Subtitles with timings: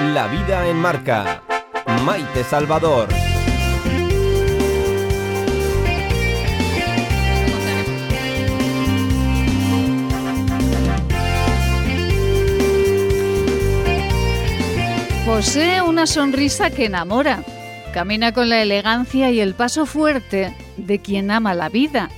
[0.00, 1.42] La vida en marca.
[2.04, 3.08] Maite Salvador.
[15.26, 17.42] Posee una sonrisa que enamora.
[17.92, 22.08] Camina con la elegancia y el paso fuerte de quien ama la vida.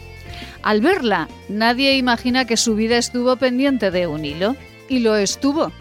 [0.63, 4.55] Al verla, nadie imagina que su vida estuvo pendiente de un hilo.
[4.91, 5.73] Y lo estuvo.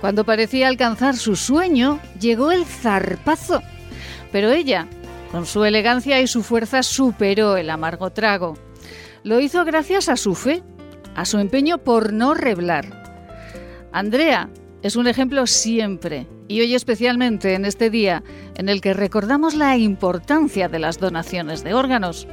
[0.00, 3.62] Cuando parecía alcanzar su sueño, llegó el zarpazo.
[4.30, 4.86] Pero ella,
[5.30, 8.54] con su elegancia y su fuerza, superó el amargo trago.
[9.24, 10.62] Lo hizo gracias a su fe,
[11.14, 13.02] a su empeño por no reblar.
[13.92, 14.48] Andrea
[14.82, 18.22] es un ejemplo siempre, y hoy especialmente en este día
[18.56, 22.26] en el que recordamos la importancia de las donaciones de órganos.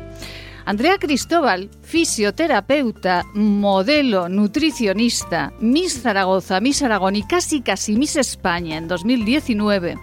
[0.69, 8.87] Andrea Cristóbal, fisioterapeuta, modelo, nutricionista, Miss Zaragoza, Miss Aragón y casi casi Miss España en
[8.87, 9.97] 2019,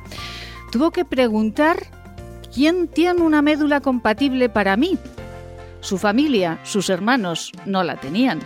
[0.72, 1.76] tuvo que preguntar
[2.52, 4.98] quién tiene una médula compatible para mí.
[5.82, 8.40] Su familia, sus hermanos, no la tenían.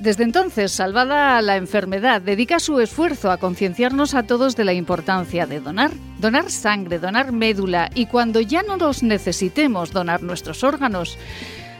[0.00, 5.44] Desde entonces, salvada la enfermedad, dedica su esfuerzo a concienciarnos a todos de la importancia
[5.46, 5.90] de donar.
[6.18, 11.18] Donar sangre, donar médula y cuando ya no los necesitemos, donar nuestros órganos.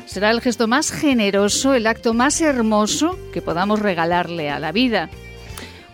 [0.04, 5.08] Será el gesto más generoso, el acto más hermoso que podamos regalarle a la vida.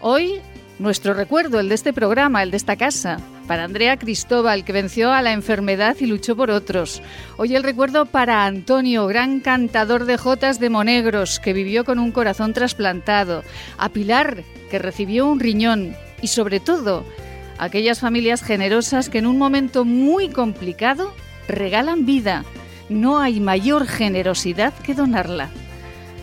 [0.00, 0.40] Hoy,
[0.80, 5.12] nuestro recuerdo, el de este programa, el de esta casa, para Andrea Cristóbal, que venció
[5.12, 7.02] a la enfermedad y luchó por otros.
[7.36, 12.12] Hoy el recuerdo para Antonio, gran cantador de jotas de Monegros, que vivió con un
[12.12, 13.42] corazón trasplantado.
[13.78, 15.94] A Pilar, que recibió un riñón.
[16.22, 17.04] Y sobre todo,
[17.58, 21.12] aquellas familias generosas que en un momento muy complicado
[21.48, 22.44] regalan vida.
[22.88, 25.50] No hay mayor generosidad que donarla.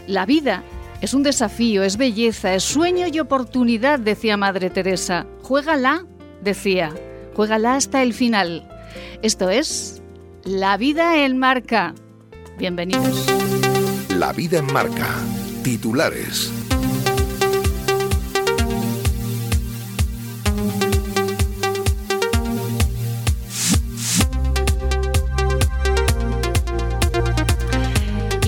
[0.07, 0.63] La vida
[1.01, 5.25] es un desafío, es belleza, es sueño y oportunidad, decía Madre Teresa.
[5.41, 6.05] Juégala,
[6.41, 6.94] decía.
[7.36, 8.67] Juégala hasta el final.
[9.22, 10.02] Esto es
[10.44, 11.94] La vida en marca.
[12.58, 13.25] Bienvenidos.
[14.18, 15.07] La vida en marca.
[15.63, 16.62] Titulares.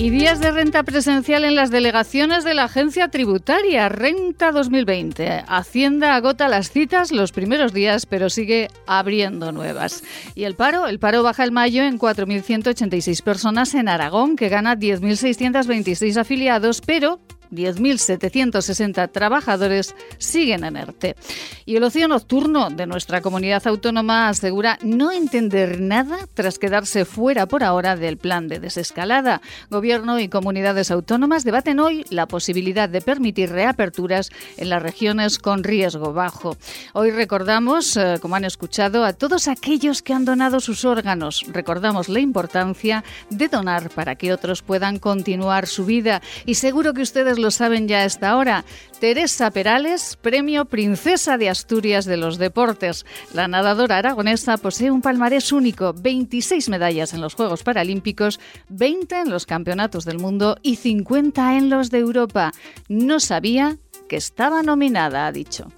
[0.06, 5.42] Y días de renta presencial en las delegaciones de la Agencia Tributaria, Renta 2020.
[5.48, 10.04] Hacienda agota las citas los primeros días, pero sigue abriendo nuevas.
[10.36, 14.76] Y el paro, el paro baja el mayo en 4.186 personas en Aragón, que gana
[14.76, 17.18] 10.626 afiliados, pero
[17.50, 21.16] 10.760 trabajadores siguen en ERTE.
[21.64, 27.46] Y el ocio nocturno de nuestra comunidad autónoma asegura no entender nada tras quedarse fuera
[27.46, 29.40] por ahora del plan de desescalada.
[29.70, 35.64] Gobierno y comunidades autónomas debaten hoy la posibilidad de permitir reaperturas en las regiones con
[35.64, 36.56] riesgo bajo.
[36.92, 41.44] Hoy recordamos, eh, como han escuchado, a todos aquellos que han donado sus órganos.
[41.48, 46.22] Recordamos la importancia de donar para que otros puedan continuar su vida.
[46.44, 48.64] Y seguro que ustedes lo saben ya a esta hora.
[49.00, 53.04] Teresa Perales, premio Princesa de Asturias de los Deportes.
[53.34, 59.30] La nadadora aragonesa posee un palmarés único, 26 medallas en los Juegos Paralímpicos, 20 en
[59.30, 62.52] los Campeonatos del Mundo y 50 en los de Europa.
[62.88, 63.76] No sabía
[64.08, 65.70] que estaba nominada, ha dicho.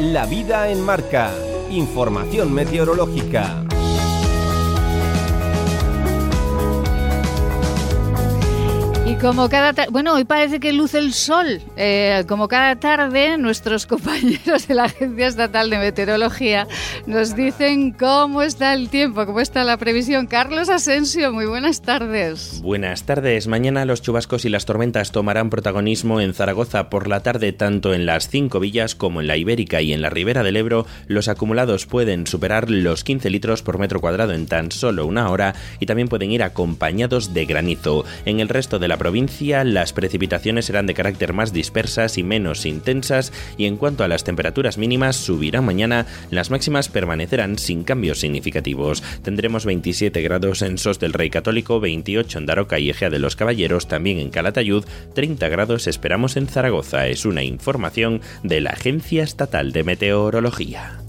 [0.00, 1.32] La vida en marca.
[1.70, 3.64] Información meteorológica.
[9.20, 11.60] Como cada bueno, hoy parece que luce el sol.
[11.76, 16.66] Eh, como cada tarde, nuestros compañeros de la Agencia Estatal de Meteorología
[17.06, 20.26] nos dicen cómo está el tiempo, cómo está la previsión.
[20.26, 22.60] Carlos Asensio, muy buenas tardes.
[22.62, 23.46] Buenas tardes.
[23.46, 28.06] Mañana los chubascos y las tormentas tomarán protagonismo en Zaragoza por la tarde, tanto en
[28.06, 30.86] las cinco villas como en la Ibérica y en la Ribera del Ebro.
[31.08, 35.54] Los acumulados pueden superar los 15 litros por metro cuadrado en tan solo una hora
[35.78, 38.04] y también pueden ir acompañados de granizo.
[38.24, 39.09] En el resto de la provincia
[39.64, 44.22] las precipitaciones serán de carácter más dispersas y menos intensas y en cuanto a las
[44.22, 49.02] temperaturas mínimas subirán mañana, las máximas permanecerán sin cambios significativos.
[49.22, 53.34] Tendremos 27 grados en Sos del Rey Católico, 28 en Daroca y Ejea de los
[53.34, 54.84] Caballeros, también en Calatayud,
[55.14, 57.08] 30 grados esperamos en Zaragoza.
[57.08, 61.00] Es una información de la Agencia Estatal de Meteorología.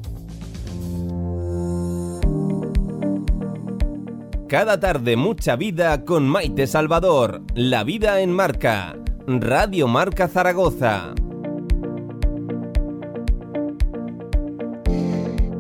[4.52, 7.42] Cada tarde mucha vida con Maite Salvador.
[7.56, 8.98] La vida en marca.
[9.26, 11.14] Radio Marca Zaragoza.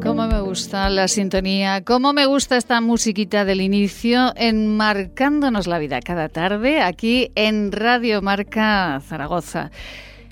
[0.04, 6.02] Cómo me gusta la sintonía, cómo me gusta esta musiquita del inicio, enmarcándonos la vida
[6.02, 9.72] cada tarde aquí en Radio Marca Zaragoza.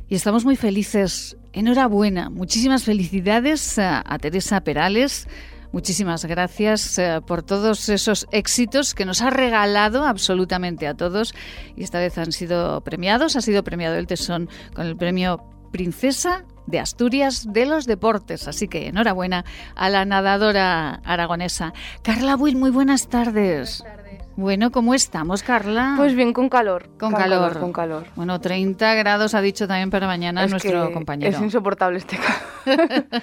[0.10, 5.30] Y estamos muy felices enhorabuena, muchísimas felicidades a, Teresa Perales.
[5.72, 11.36] Muchísimas gracias eh, por todos esos éxitos que nos ha regalado absolutamente a todos
[11.76, 13.36] y esta vez han sido premiados.
[13.36, 18.48] Ha sido premiado el Tesón con el premio Princesa de Asturias de los Deportes.
[18.48, 19.46] Así que enhorabuena
[19.76, 21.74] a la nadadora aragonesa.
[22.04, 23.80] Carla Will, muy buenas tardes.
[23.80, 23.99] Buenas tardes.
[24.40, 25.96] Bueno, ¿cómo estamos, Carla?
[25.98, 26.88] Pues bien, con calor.
[26.98, 27.60] Con, calor.
[27.60, 28.06] Con calor.
[28.16, 31.36] Bueno, 30 grados ha dicho también para mañana nuestro compañero.
[31.36, 33.06] Es insoportable este calor.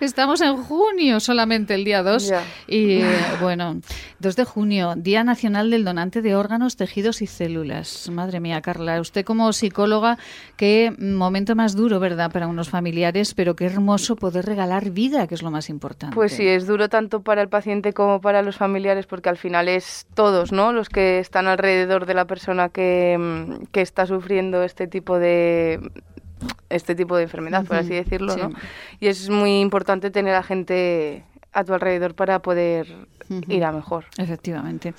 [0.00, 2.32] estamos en junio solamente, el día 2.
[2.66, 3.00] Y
[3.40, 3.80] bueno,
[4.18, 8.10] 2 de junio, Día Nacional del Donante de Órganos, Tejidos y Células.
[8.10, 10.18] Madre mía, Carla, usted como psicóloga,
[10.56, 15.36] qué momento más duro, ¿verdad?, para unos familiares, pero qué hermoso poder regalar vida, que
[15.36, 16.16] es lo más importante.
[16.16, 19.68] Pues sí, es duro tanto para el paciente como para los familiares, porque al final
[19.68, 20.55] es todos, ¿no?
[20.72, 25.80] Los que están alrededor de la persona que, mm, que está sufriendo este tipo de
[26.68, 28.50] este tipo de enfermedad, por así decirlo, ¿no?
[29.00, 32.86] Y es muy importante tener a gente a tu alrededor para poder
[33.48, 34.04] ir a mejor.
[34.18, 34.92] Efectivamente.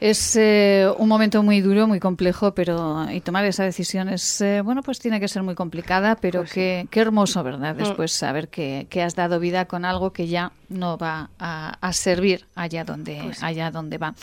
[0.00, 4.62] Es eh, un momento muy duro, muy complejo, pero y tomar esa decisión es, eh,
[4.62, 7.74] bueno, pues tiene que ser muy complicada, pero pues qué, qué, hermoso, ¿verdad?
[7.74, 7.78] Mm.
[7.78, 12.46] Después saber que, que, has dado vida con algo que ya no va a, servir
[12.54, 14.14] allá donde, pues allá donde va.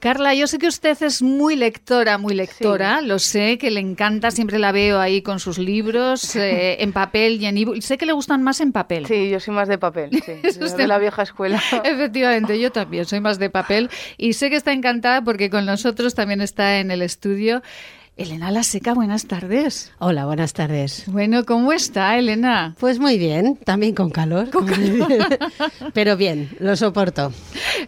[0.00, 4.32] Carla, yo sé que usted es muy lectora, muy lectora, lo sé, que le encanta,
[4.32, 7.80] siempre la veo ahí con sus libros, eh, en papel y en ebook.
[7.80, 9.06] Sé que le gustan más en papel.
[9.06, 11.62] Sí, yo soy más de papel, sí, de la vieja escuela.
[11.84, 13.88] Efectivamente, yo también soy más de papel
[14.18, 17.62] y sé que está encantada porque con nosotros también está en el estudio
[18.18, 19.90] Elena La Seca, buenas tardes.
[19.98, 21.04] Hola, buenas tardes.
[21.06, 22.76] Bueno, ¿cómo está Elena?
[22.78, 24.50] Pues muy bien, también con calor.
[25.94, 27.32] Pero bien, lo soporto.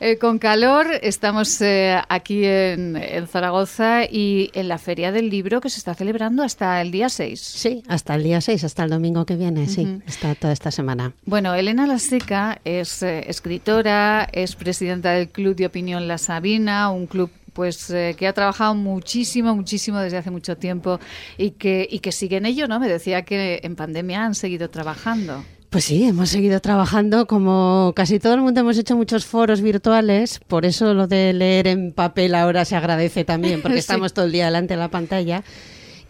[0.00, 2.98] Eh, con calor, estamos eh, aquí en,
[3.28, 7.38] Zaragoza y en la Feria del Libro que se está celebrando hasta el día 6.
[7.38, 11.12] Sí, hasta el día 6, hasta el domingo que viene, sí, está toda esta semana.
[11.26, 16.88] Bueno, Elena La Seca es eh, escritora, es presidenta del Club de Opinión La Sabina,
[16.90, 21.00] un club pues eh, que ha trabajado muchísimo, muchísimo desde hace mucho tiempo
[21.38, 22.78] y que, y que sigue en ello, ¿no?
[22.78, 25.42] Me decía que en pandemia han seguido trabajando.
[25.70, 30.40] Pues sí, hemos seguido trabajando como casi todo el mundo hemos hecho muchos foros virtuales,
[30.46, 34.32] por eso lo de leer en papel ahora se agradece también, porque estamos todo el
[34.32, 35.42] día delante de la pantalla.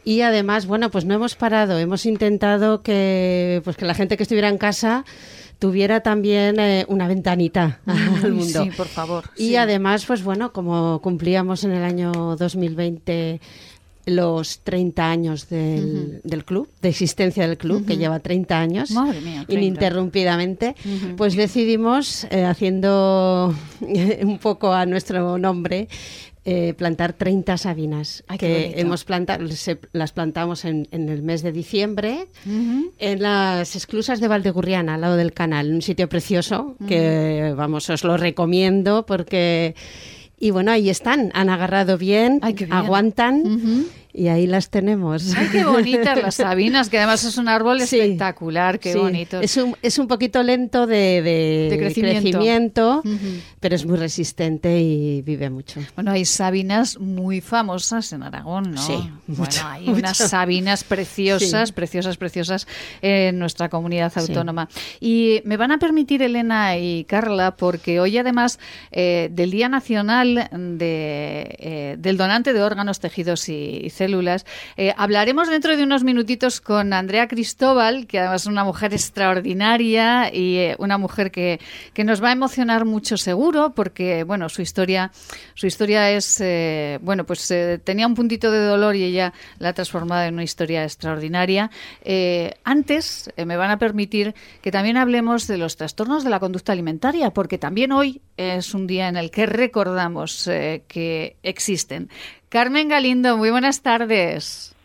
[0.04, 4.22] Y además, bueno, pues no hemos parado, hemos intentado que pues que la gente que
[4.22, 5.04] estuviera en casa
[5.58, 8.64] tuviera también eh, una ventanita al mundo.
[8.64, 9.24] Sí, por favor.
[9.36, 13.40] Y además, pues bueno, como cumplíamos en el año 2020
[14.06, 18.90] los 30 años del, del club, de existencia del club, que lleva 30 años,
[19.48, 20.74] ininterrumpidamente,
[21.16, 25.88] pues decidimos, eh, haciendo un poco a nuestro nombre,
[26.46, 29.46] eh, plantar 30 sabinas que hemos plantado,
[29.92, 35.32] las plantamos en, el mes de diciembre en las esclusas de Valdegurriana, al lado del
[35.32, 39.74] canal, un sitio precioso que, vamos, os lo recomiendo porque...
[40.36, 45.34] Y bueno, ahí están, han agarrado bien, aguantan y ahí las tenemos.
[45.34, 49.40] Ay, qué bonitas las sabinas, que además es un árbol espectacular, qué bonito.
[49.40, 53.02] Es un, es un poquito lento de, crecimiento,
[53.58, 55.80] pero es muy resistente y vive mucho.
[55.96, 58.80] Bueno, hay sabinas muy famosas en Aragón, ¿no?
[58.80, 62.68] Sí, bueno, hay unas sabinas preciosas, preciosas, preciosas
[63.02, 64.68] en nuestra comunidad autónoma.
[65.00, 68.60] Y me van a permitir, Elena y Carla, porque hoy además
[68.92, 74.03] eh, del Día Nacional de, eh, del Donante de Órganos, Tejidos y, y células.
[74.76, 80.30] Eh, hablaremos dentro de unos minutitos con Andrea Cristóbal, que además es una mujer extraordinaria
[80.32, 81.58] y eh, una mujer que,
[81.92, 85.10] que, nos va a emocionar mucho seguro, porque bueno, su historia,
[85.54, 87.52] su historia es eh, bueno, pues
[87.84, 91.70] tenía un puntito de dolor y ella la ha transformado en una historia extraordinaria.
[92.64, 97.30] antes me van a permitir que también hablemos de los trastornos de la conducta alimentaria,
[97.30, 102.10] porque también hoy es un día en el que recordamos que existen.
[102.54, 104.76] Carmen Galindo, muy buenas tardes.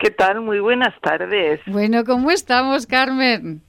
[0.00, 0.40] ¿Qué tal?
[0.40, 1.60] Muy buenas tardes.
[1.66, 3.62] Bueno, ¿cómo estamos, Carmen?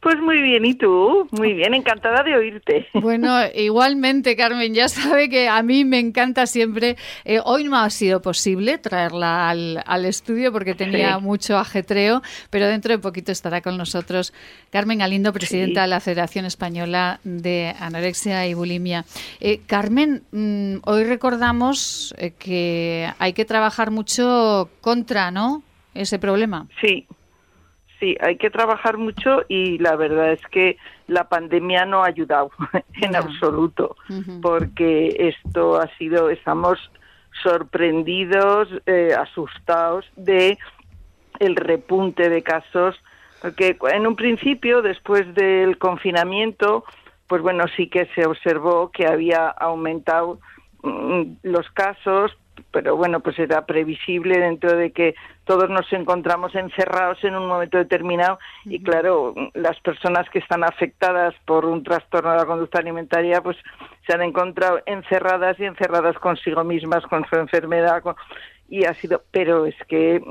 [0.00, 1.28] Pues muy bien, ¿y tú?
[1.30, 2.86] Muy bien, encantada de oírte.
[3.00, 6.96] Bueno, igualmente, Carmen, ya sabe que a mí me encanta siempre.
[7.24, 12.92] Eh, hoy no ha sido posible traerla al, estudio porque tenía mucho ajetreo, pero dentro
[12.92, 14.32] de poquito estará con nosotros
[14.70, 19.04] Carmen Galindo, presidenta de la Federación Española de Anorexia y Bulimia.
[19.40, 25.62] Eh, Carmen, mm, hoy recordamos eh, que hay que trabajar mucho contra, ¿no?
[25.94, 26.66] Ese problema.
[26.80, 27.06] Sí,
[28.00, 32.50] Sí, hay que trabajar mucho y la verdad es que la pandemia no ha ayudado
[32.94, 33.94] en absoluto,
[34.40, 36.78] porque esto ha sido, estamos
[37.42, 40.58] sorprendidos, eh, asustados de
[41.38, 42.96] el repunte de casos
[43.40, 46.84] Porque en un principio, después del confinamiento,
[47.26, 50.40] pues bueno, sí que se observó que había aumentado
[50.82, 52.36] mm, los casos,
[52.70, 55.14] pero bueno, pues era previsible dentro de que
[55.44, 61.34] todos nos encontramos encerrados en un momento determinado y claro, las personas que están afectadas
[61.44, 63.56] por un trastorno de la conducta alimentaria pues
[64.06, 68.02] se han encontrado encerradas y encerradas consigo mismas con su enfermedad
[68.68, 70.22] y ha sido, pero es que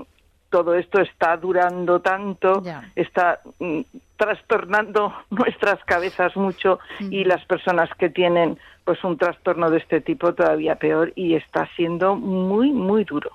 [0.49, 2.63] todo esto está durando tanto,
[2.95, 3.81] está mm,
[4.19, 10.33] trastornando nuestras cabezas mucho y las personas que tienen pues un trastorno de este tipo
[10.33, 13.31] todavía peor y está siendo muy muy duro.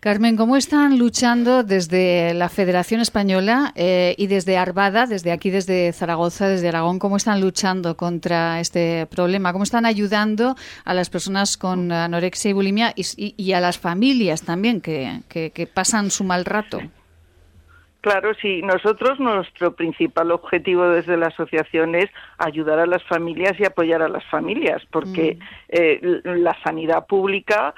[0.00, 5.92] Carmen, ¿cómo están luchando desde la Federación Española eh, y desde Arvada, desde aquí, desde
[5.92, 9.52] Zaragoza, desde Aragón, cómo están luchando contra este problema?
[9.52, 14.80] ¿Cómo están ayudando a las personas con anorexia y bulimia y, a las familias también
[14.80, 16.78] que, que pasan su mal rato?
[18.06, 18.62] Claro, sí.
[18.62, 22.08] Nosotros, nuestro principal objetivo desde la asociación es
[22.38, 25.44] ayudar a las familias y apoyar a las familias, porque mm.
[25.70, 27.74] eh, la sanidad pública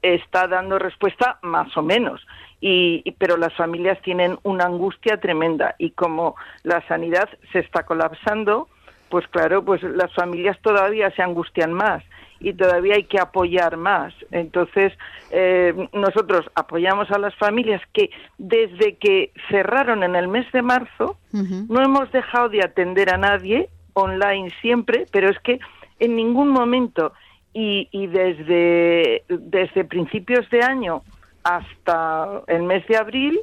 [0.00, 2.26] está dando respuesta más o menos.
[2.58, 8.70] Y, pero las familias tienen una angustia tremenda y como la sanidad se está colapsando,
[9.10, 12.02] pues claro, pues las familias todavía se angustian más
[12.40, 14.14] y todavía hay que apoyar más.
[14.30, 14.92] Entonces,
[15.30, 21.18] eh, nosotros apoyamos a las familias que desde que cerraron en el mes de marzo
[21.32, 25.58] no hemos dejado de atender a nadie online siempre, pero es que
[25.98, 27.12] en ningún momento
[27.52, 31.02] y, y desde, desde principios de año
[31.46, 33.38] hasta el mes de abril,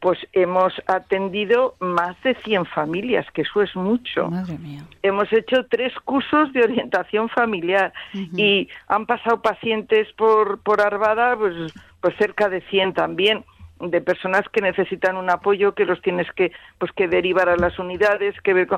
[0.00, 4.28] pues hemos atendido más de 100 familias, que eso es mucho.
[5.02, 11.72] Hemos hecho tres cursos de orientación familiar y han pasado pacientes por, por Arvada, pues,
[12.02, 13.42] pues cerca de 100 también
[13.80, 17.78] de personas que necesitan un apoyo que los tienes que pues que derivar a las
[17.78, 18.68] unidades que ver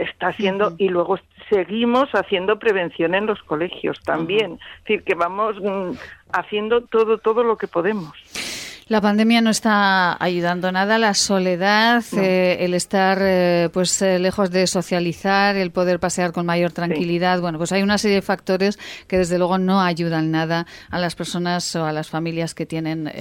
[0.00, 1.18] está haciendo y luego
[1.50, 4.58] seguimos haciendo prevención en los colegios también.
[4.78, 5.92] Es decir que vamos mm,
[6.32, 8.47] haciendo todo todo lo que podemos
[8.88, 14.50] la pandemia no está ayudando nada, la soledad, eh, el estar eh, pues eh, lejos
[14.50, 17.40] de socializar, el poder pasear con mayor tranquilidad.
[17.42, 21.14] Bueno, pues hay una serie de factores que desde luego no ayudan nada a las
[21.14, 23.12] personas o a las familias que tienen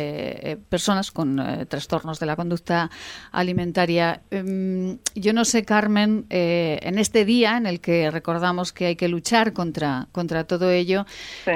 [0.69, 2.89] personas con trastornos de la conducta
[3.31, 4.21] alimentaria.
[4.31, 9.09] Em, yo no sé, Carmen, en este día en el que recordamos que hay que
[9.09, 11.05] luchar contra, contra todo ello,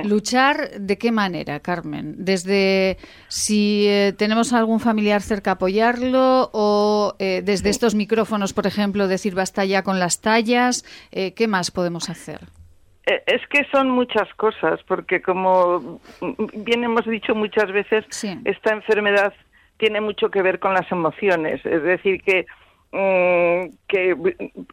[0.03, 2.98] luchar de qué manera, Carmen, desde
[3.30, 6.50] si ¿Tenemos algún familiar cerca a apoyarlo?
[6.53, 10.84] ¿O eh, desde estos micrófonos, por ejemplo, decir basta ya con las tallas?
[11.12, 12.41] Eh, ¿Qué más podemos hacer?
[13.05, 16.00] Eh, es que son muchas cosas, porque como
[16.53, 18.05] bien hemos dicho muchas veces,
[18.46, 19.34] esta enfermedad
[19.77, 21.65] tiene mucho que ver con las emociones.
[21.65, 22.46] Es decir, que
[22.91, 24.15] que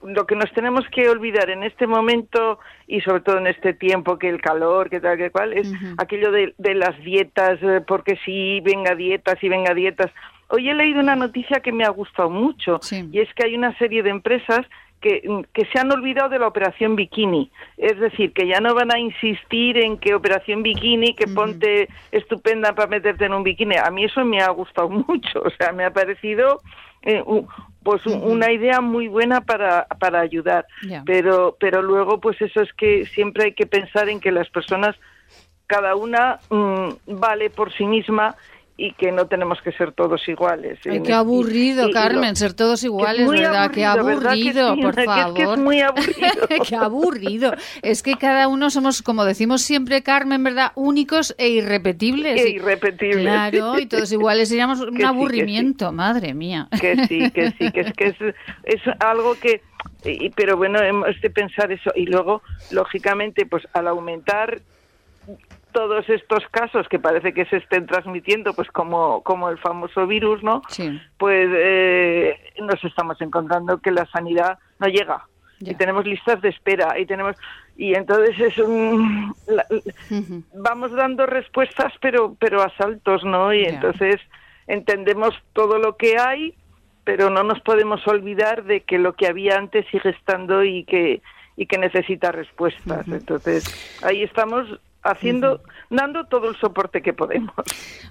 [0.02, 2.58] lo que nos tenemos que olvidar en este momento
[2.88, 6.32] y sobre todo en este tiempo que el calor que tal que cual es aquello
[6.32, 10.10] de, las dietas eh, porque sí venga dietas y venga dietas.
[10.48, 13.76] Hoy he leído una noticia que me ha gustado mucho y es que hay una
[13.78, 14.66] serie de empresas
[15.00, 17.50] que, que, se han olvidado de la operación bikini.
[17.76, 22.74] Es decir, que ya no van a insistir en que operación bikini, que ponte estupenda
[22.74, 23.76] para meterte en un bikini.
[23.76, 25.42] A mí eso me ha gustado mucho.
[25.42, 26.60] O sea, me ha parecido
[27.02, 27.22] eh,
[27.82, 30.66] pues una idea muy buena para, para ayudar.
[31.06, 34.96] Pero, pero luego, pues eso es que siempre hay que pensar en que las personas,
[35.66, 38.36] cada una mm, vale por sí misma
[38.80, 40.78] y que no tenemos que ser todos iguales.
[40.88, 43.72] Ay, qué aburrido, Carmen, ser todos iguales, ¿verdad?
[43.72, 45.36] qué aburrido, por favor.
[45.36, 46.64] Es, que es muy aburrido.
[46.66, 47.52] qué aburrido.
[47.82, 50.70] Es que cada uno somos, como decimos siempre, Carmen, ¿verdad?
[50.76, 52.40] Únicos e irrepetibles.
[52.40, 53.22] E irrepetibles.
[53.22, 56.68] Claro, y todos iguales seríamos un aburrimiento, madre mía.
[56.80, 58.16] Que sí, que sí, que es que es,
[58.62, 59.60] es algo que...
[60.36, 61.90] pero bueno, hemos de pensar eso.
[61.96, 64.60] Y luego, lógicamente, pues al aumentar
[65.78, 70.42] todos estos casos que parece que se estén transmitiendo, pues como, como el famoso virus,
[70.42, 70.60] ¿no?
[71.16, 75.28] Pues eh, nos estamos encontrando que la sanidad no llega.
[75.60, 77.36] Y tenemos listas de espera y tenemos
[77.76, 79.32] y entonces es un
[80.54, 84.20] vamos dando respuestas pero pero a saltos no y entonces
[84.68, 86.54] entendemos todo lo que hay
[87.02, 91.22] pero no nos podemos olvidar de que lo que había antes sigue estando y que
[91.56, 93.08] y que necesita respuestas.
[93.08, 93.64] Entonces
[94.04, 97.54] ahí estamos haciendo, dando todo el soporte que podemos.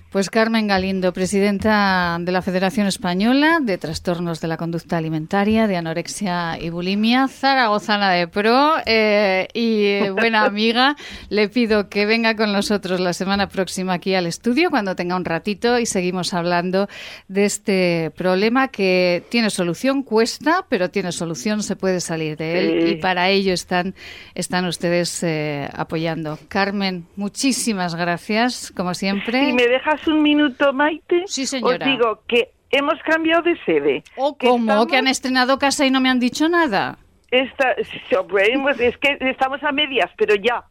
[0.09, 5.75] Pues Carmen Galindo, presidenta de la Federación Española de Trastornos de la Conducta Alimentaria, de
[5.75, 10.95] Anorexia y Bulimia, Zaragozana de Pro eh, y buena amiga,
[11.29, 15.25] le pido que venga con nosotros la semana próxima aquí al estudio cuando tenga un
[15.25, 16.87] ratito y seguimos hablando
[17.27, 22.87] de este problema que tiene solución, cuesta, pero tiene solución, se puede salir de él
[22.87, 23.93] y para ello están,
[24.35, 26.39] están ustedes eh, apoyando.
[26.47, 26.76] Carmen,
[27.15, 29.45] muchísimas gracias, como siempre.
[29.45, 31.85] Si me dejas un minuto, Maite, sí, señora.
[31.85, 34.03] os digo que hemos cambiado de sede.
[34.15, 34.87] ¿O cómo?
[34.87, 36.97] ¿Que han estrenado casa y no me han dicho nada?
[37.31, 40.63] Esta, es que estamos a medias, pero ya.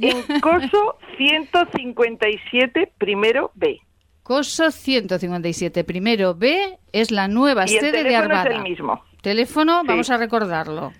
[0.00, 3.78] En Coso 157, primero B.
[4.22, 8.50] Coso 157, primero B, es la nueva sede de Arvada.
[8.50, 9.04] es el mismo.
[9.22, 10.92] Teléfono, vamos a recordarlo.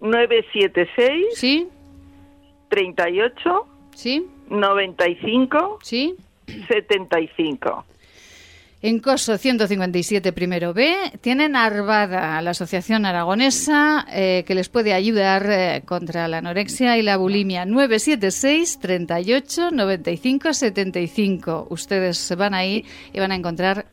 [0.00, 1.26] 976.
[1.34, 1.68] Sí.
[2.70, 3.66] 38.
[3.94, 4.26] Sí.
[4.48, 5.78] 95.
[5.82, 6.16] Sí.
[6.68, 7.84] 75.
[8.82, 15.46] En COSO 157 primero B tienen Arvada, la Asociación Aragonesa, eh, que les puede ayudar
[15.50, 17.66] eh, contra la anorexia y la bulimia.
[17.66, 21.66] 976 38 95 75.
[21.68, 23.84] Ustedes van ahí y van a encontrar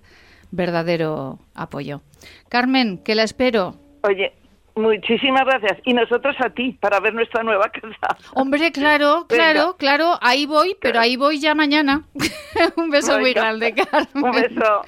[0.51, 2.01] verdadero apoyo.
[2.47, 3.75] Carmen, que la espero.
[4.03, 4.31] Oye,
[4.77, 5.79] Muchísimas gracias.
[5.85, 8.15] Y nosotros a ti, para ver nuestra nueva casa.
[8.35, 12.03] Hombre, claro, claro, claro, ahí voy, pero ahí voy ya mañana.
[12.77, 14.23] Un beso muy grande, Carmen.
[14.23, 14.81] Un beso.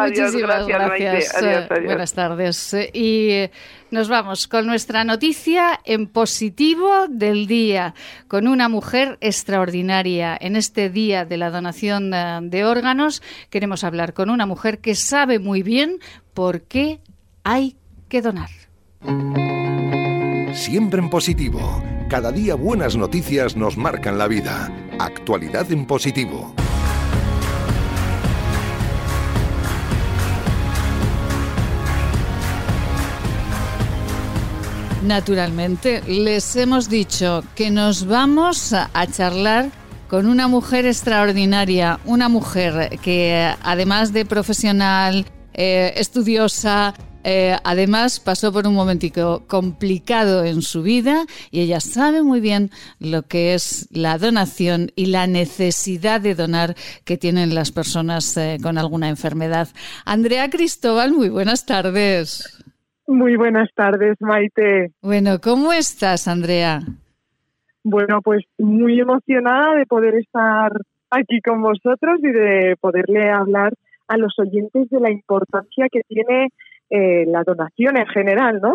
[0.00, 1.42] Muchísimas gracias.
[1.84, 2.76] Buenas tardes.
[2.94, 3.50] Y
[3.90, 7.94] nos vamos con nuestra noticia en positivo del día,
[8.28, 10.38] con una mujer extraordinaria.
[10.40, 14.94] En este día de la donación eh, de órganos queremos hablar con una mujer que
[14.94, 15.98] sabe muy bien
[16.32, 17.00] por qué
[17.42, 17.76] hay
[18.08, 18.61] que donar.
[20.54, 21.82] Siempre en positivo.
[22.08, 24.70] Cada día buenas noticias nos marcan la vida.
[24.98, 26.54] Actualidad en positivo.
[35.02, 39.70] Naturalmente, les hemos dicho que nos vamos a charlar
[40.08, 46.94] con una mujer extraordinaria, una mujer que además de profesional, eh, estudiosa,
[47.24, 52.70] eh, además, pasó por un momentico complicado en su vida y ella sabe muy bien
[53.00, 58.58] lo que es la donación y la necesidad de donar que tienen las personas eh,
[58.62, 59.68] con alguna enfermedad.
[60.04, 62.58] Andrea Cristóbal, muy buenas tardes.
[63.06, 64.92] Muy buenas tardes, Maite.
[65.02, 66.80] Bueno, ¿cómo estás, Andrea?
[67.84, 70.72] Bueno, pues muy emocionada de poder estar
[71.10, 73.72] aquí con vosotros y de poderle hablar
[74.08, 76.48] a los oyentes de la importancia que tiene
[76.94, 78.74] eh, la donación en general, ¿no?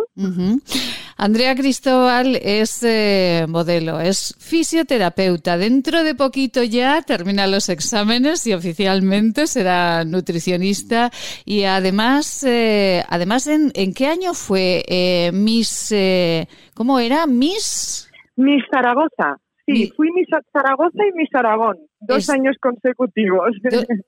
[1.18, 5.56] Andrea Cristóbal es eh, modelo, es fisioterapeuta.
[5.56, 11.12] Dentro de poquito ya termina los exámenes y oficialmente será nutricionista.
[11.46, 15.94] Y además, eh, además ¿en, ¿en, qué año fue Miss?
[16.74, 17.28] ¿Cómo era?
[17.28, 18.10] Miss.
[18.36, 19.38] Miss Zaragoza.
[19.68, 21.78] Sí, fui Miss Zaragoza y Miss Aragón.
[22.00, 23.56] Dos años consecutivos.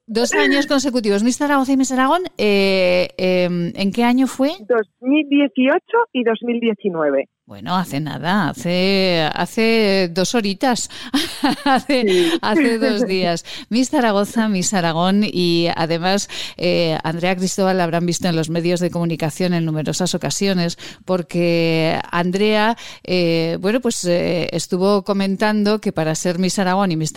[0.05, 1.23] dos años consecutivos.
[1.23, 4.51] Miss Zaragoza y Miss Aragón, eh, em, ¿en qué año fue?
[4.67, 5.81] 2018
[6.13, 7.27] y 2019.
[7.49, 10.87] Bueno, hace nada, hace, hace dos horitas,
[11.65, 13.43] hace, hace, dos días.
[13.69, 18.79] Miss Zaragoza, Miss Aragón y además eh, Andrea Cristóbal la habrán visto en los medios
[18.81, 26.13] de comunicación en numerosas ocasiones porque Andrea, eh, bueno, pues eh, estuvo comentando que para
[26.13, 27.13] ser Miss Aragón y Miss,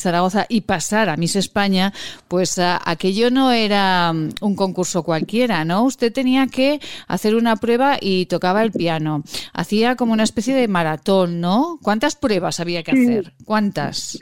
[0.00, 1.92] Zaragoza y pasar a Miss España,
[2.28, 5.84] pues aquello no era mm, un concurso cualquiera, ¿no?
[5.84, 10.68] Usted tenía que hacer una prueba y tocaba el piano hacía como una especie de
[10.68, 11.78] maratón, ¿no?
[11.82, 13.32] ¿Cuántas pruebas había que hacer?
[13.44, 14.18] ¿Cuántas?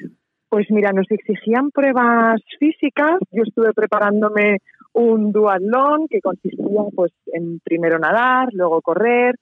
[0.49, 3.19] Pues mira, nos exigían pruebas físicas.
[3.31, 4.59] Yo estuve preparándome
[4.95, 9.37] un duatlón que consistía pues en primero nadar, luego correr,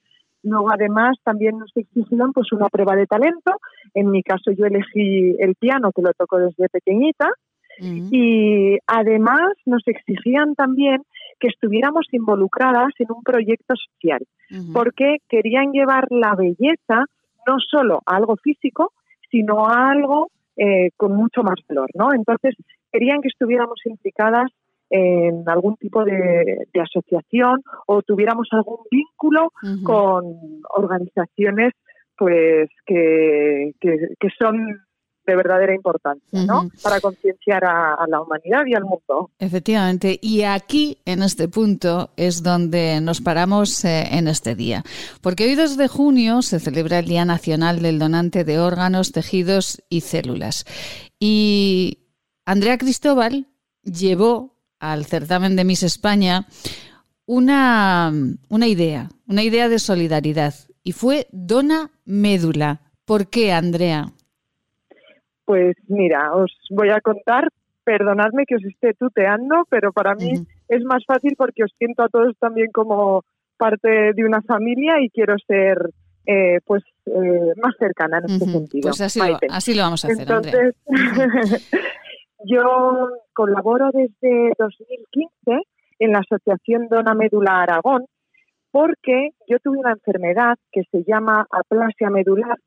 [0.47, 3.53] luego además también nos exigían pues una prueba de talento.
[3.95, 7.29] En mi caso yo elegí el piano que lo toco desde pequeñita
[7.79, 11.03] y además nos exigían también
[11.39, 14.23] que estuviéramos involucradas en un proyecto social,
[14.73, 17.05] porque querían llevar la belleza
[17.47, 18.93] no solo a algo físico,
[19.31, 22.15] sino a algo eh, con mucho más valor, ¿no?
[22.15, 22.55] Entonces,
[22.91, 24.51] querían que estuviéramos implicadas
[24.90, 29.51] en algún tipo de, asociación o tuviéramos algún vínculo
[29.83, 30.37] con
[30.75, 31.72] organizaciones
[32.16, 34.87] pues que, que son
[35.27, 36.70] de verdadera importancia, ¿no?
[36.83, 39.31] Para concienciar a, la humanidad y al mundo.
[39.38, 44.85] Efectivamente, y aquí, en este punto, es donde nos paramos eh, en este día.
[45.20, 49.83] Porque hoy 2 de junio se celebra el Día Nacional del Donante de Órganos, Tejidos
[49.88, 50.64] y Células.
[51.18, 51.99] Y
[52.46, 53.46] Andrea Cristóbal
[53.83, 56.47] llevó al certamen de Miss España
[57.27, 58.12] una,
[58.49, 62.81] una idea, una idea de solidaridad, y fue Dona Médula.
[63.05, 64.07] ¿Por qué, Andrea?
[65.45, 67.49] Pues mira, os voy a contar,
[67.85, 70.33] perdonadme que os esté tuteando, pero para mí
[70.69, 73.25] es más fácil porque os siento a todos también como
[73.57, 75.91] parte de una familia y quiero ser
[76.27, 78.91] eh, pues eh, más cercana en este sentido.
[78.91, 80.21] Pues así lo, vamos a hacer.
[80.21, 80.75] Entonces,
[82.44, 85.62] yo colaboro desde 2015
[85.99, 88.07] en la Asociación Dona Médula Aragón
[88.77, 92.59] porque yo tuve una enfermedad que se llama aplasia medular,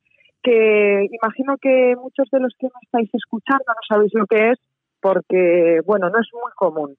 [0.41, 4.57] que imagino que muchos de los que me estáis escuchando no sabéis lo que es,
[4.99, 6.95] porque, bueno, no es muy común.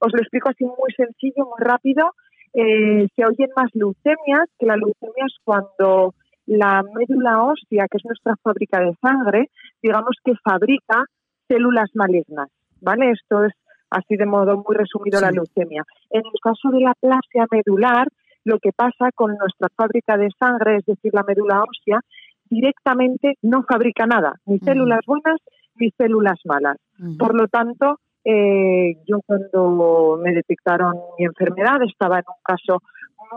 [0.00, 2.12] Os lo explico así muy sencillo, muy rápido.
[2.52, 8.04] Eh, se oyen más leucemias, que la leucemia es cuando la médula ósea, que es
[8.04, 9.48] nuestra fábrica de sangre,
[9.82, 11.06] digamos que fabrica
[11.52, 12.48] células malignas,
[12.80, 13.10] ¿vale?
[13.10, 13.52] Esto es
[13.90, 15.84] así de modo muy resumido la leucemia.
[16.10, 18.08] En el caso de la plasia medular,
[18.44, 22.00] lo que pasa con nuestra fábrica de sangre, es decir, la médula ósea,
[22.48, 25.40] directamente no fabrica nada, ni células buenas
[25.76, 26.76] ni células malas.
[27.18, 32.82] Por lo tanto, eh, yo cuando me detectaron mi enfermedad estaba en un caso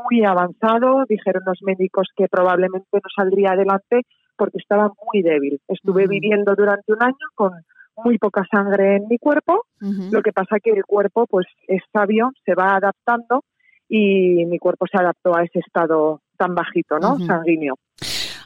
[0.10, 4.02] muy avanzado, dijeron los médicos que probablemente no saldría adelante
[4.38, 5.60] porque estaba muy débil.
[5.68, 7.54] Estuve viviendo durante un año con
[8.04, 12.32] muy poca sangre en mi cuerpo, lo que pasa que el cuerpo pues es sabio,
[12.46, 13.44] se va adaptando
[13.88, 17.18] y mi cuerpo se adaptó a ese estado tan bajito, ¿no?
[17.20, 17.76] Sanguíneo.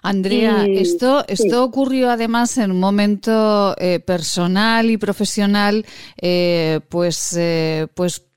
[0.01, 5.85] Andrea, esto, esto ocurrió además en un momento eh, personal y profesional,
[6.21, 8.28] eh, pues, eh, pues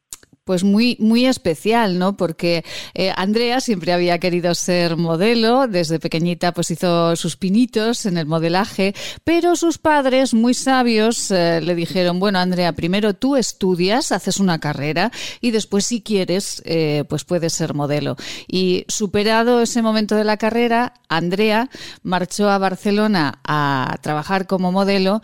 [0.45, 2.17] pues muy, muy especial, ¿no?
[2.17, 8.19] Porque eh, Andrea siempre había querido ser modelo, desde pequeñita pues hizo sus pinitos en
[8.19, 14.11] el modelaje, pero sus padres, muy sabios, eh, le dijeron, bueno, Andrea, primero tú estudias,
[14.11, 18.17] haces una carrera y después si quieres, eh, pues puedes ser modelo.
[18.49, 21.71] Y superado ese momento de la carrera, Andrea
[22.03, 25.23] marchó a Barcelona a trabajar como modelo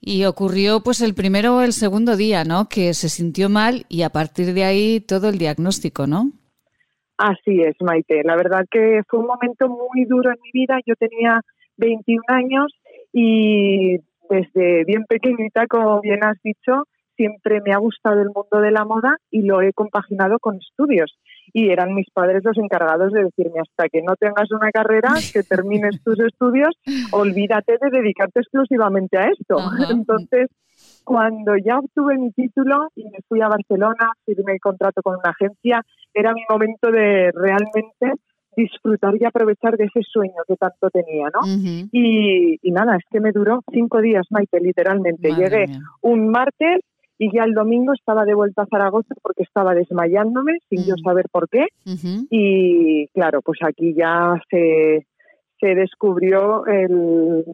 [0.00, 2.68] y ocurrió pues el primero o el segundo día, ¿no?
[2.68, 6.32] Que se sintió mal y a partir de ahí todo el diagnóstico, ¿no?
[7.18, 8.22] Así es, Maite.
[8.24, 10.78] La verdad que fue un momento muy duro en mi vida.
[10.84, 11.40] Yo tenía
[11.78, 12.72] 21 años
[13.12, 16.84] y desde bien pequeñita, como bien has dicho,
[17.16, 21.16] siempre me ha gustado el mundo de la moda y lo he compaginado con estudios
[21.52, 25.42] y eran mis padres los encargados de decirme hasta que no tengas una carrera, que
[25.42, 26.76] termines tus estudios,
[27.12, 29.56] olvídate de dedicarte exclusivamente a esto.
[29.90, 30.48] Entonces,
[31.04, 35.30] cuando ya obtuve mi título y me fui a Barcelona, firmé el contrato con una
[35.30, 38.20] agencia, era mi momento de realmente
[38.56, 41.40] disfrutar y aprovechar de ese sueño que tanto tenía, ¿no?
[41.92, 45.34] y, nada, es que me duró cinco días, Maite, literalmente.
[45.34, 45.66] Llegué
[46.00, 46.80] un martes
[47.18, 51.04] y ya el domingo estaba de vuelta a Zaragoza porque estaba desmayándome sin yo mm.
[51.04, 51.66] saber por qué
[52.30, 55.06] y claro, pues aquí ya se,
[55.60, 57.44] se descubrió el,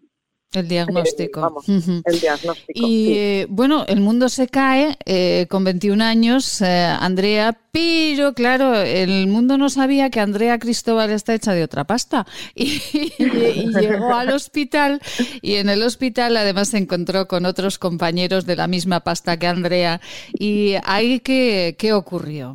[0.61, 1.63] el diagnóstico.
[1.67, 2.73] el diagnóstico.
[2.75, 8.75] Y eh, bueno, el mundo se cae eh, con 21 años, eh, Andrea, pero claro,
[8.75, 12.27] el mundo no sabía que Andrea Cristóbal está hecha de otra pasta.
[12.55, 15.01] Y, llegó al hospital
[15.41, 19.47] y en el hospital además se encontró con otros compañeros de la misma pasta que
[19.47, 20.01] Andrea.
[20.33, 22.53] ¿Y ahí qué, qué ocurrió?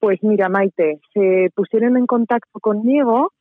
[0.00, 3.32] Pues mira, Maite, se pusieron en contacto conmigo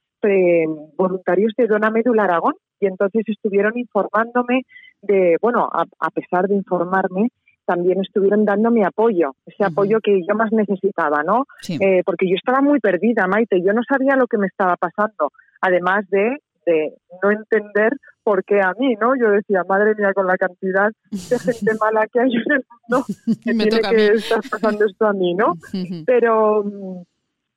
[0.96, 4.63] voluntarios de Dona Médula Aragón y entonces estuvieron informándome
[5.02, 7.30] de, bueno, a, pesar de informarme,
[7.66, 11.46] también estuvieron dándome apoyo, ese apoyo que yo más necesitaba, ¿no?
[11.68, 15.32] Eh, porque yo estaba muy perdida, Maite, yo no sabía lo que me estaba pasando,
[15.62, 17.94] además de, de no entender
[18.28, 19.16] por qué a mí, ¿no?
[19.16, 23.06] Yo decía, madre mía, con la cantidad de gente mala que hay en el mundo,
[23.42, 25.54] que tiene que estar pasando esto a mí, ¿no?
[26.06, 26.66] Pero,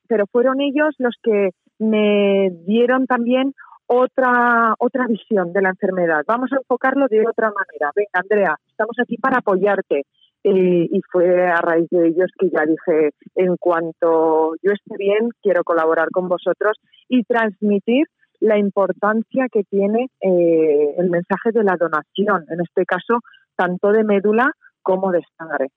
[0.07, 3.55] pero fueron ellos los que me dieron también
[3.87, 6.23] otra, otra visión de la enfermedad.
[6.27, 7.91] Vamos a enfocarlo de otra manera.
[7.97, 10.05] Venga, Andrea, estamos aquí para apoyarte.
[10.43, 15.31] Eh, y fue a raíz de ellos que ya dije, en cuanto yo esté bien,
[15.43, 18.07] quiero colaborar con vosotros y transmitir
[18.39, 23.21] la importancia que tiene eh, el mensaje de la donación, en este caso,
[23.55, 25.69] tanto de médula como de sangre.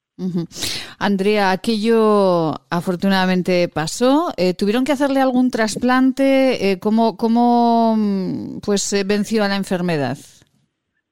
[0.99, 4.31] Andrea, aquello afortunadamente pasó.
[4.37, 6.71] Eh, ¿Tuvieron que hacerle algún trasplante?
[6.71, 10.17] Eh, ¿Cómo, cómo mm, pues, venció a la enfermedad?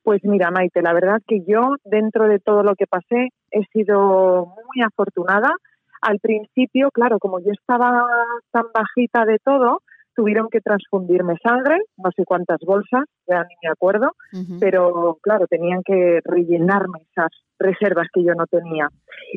[0.03, 4.47] Pues mira, Maite, la verdad que yo, dentro de todo lo que pasé, he sido
[4.47, 5.53] muy afortunada.
[6.01, 8.07] Al principio, claro, como yo estaba
[8.51, 9.81] tan bajita de todo,
[10.21, 14.11] tuvieron que transfundirme sangre, no sé cuántas bolsas, ya ni me acuerdo,
[14.59, 18.87] pero claro, tenían que rellenarme esas reservas que yo no tenía.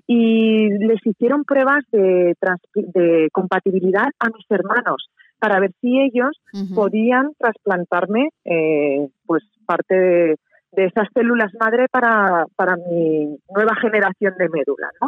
[0.06, 2.34] Y les hicieron pruebas de,
[2.74, 6.38] de compatibilidad a mis hermanos para ver si ellos
[6.74, 10.36] podían trasplantarme eh, pues parte de,
[10.76, 14.90] esas células madre para, para mi nueva generación de médula.
[15.00, 15.06] ¿no?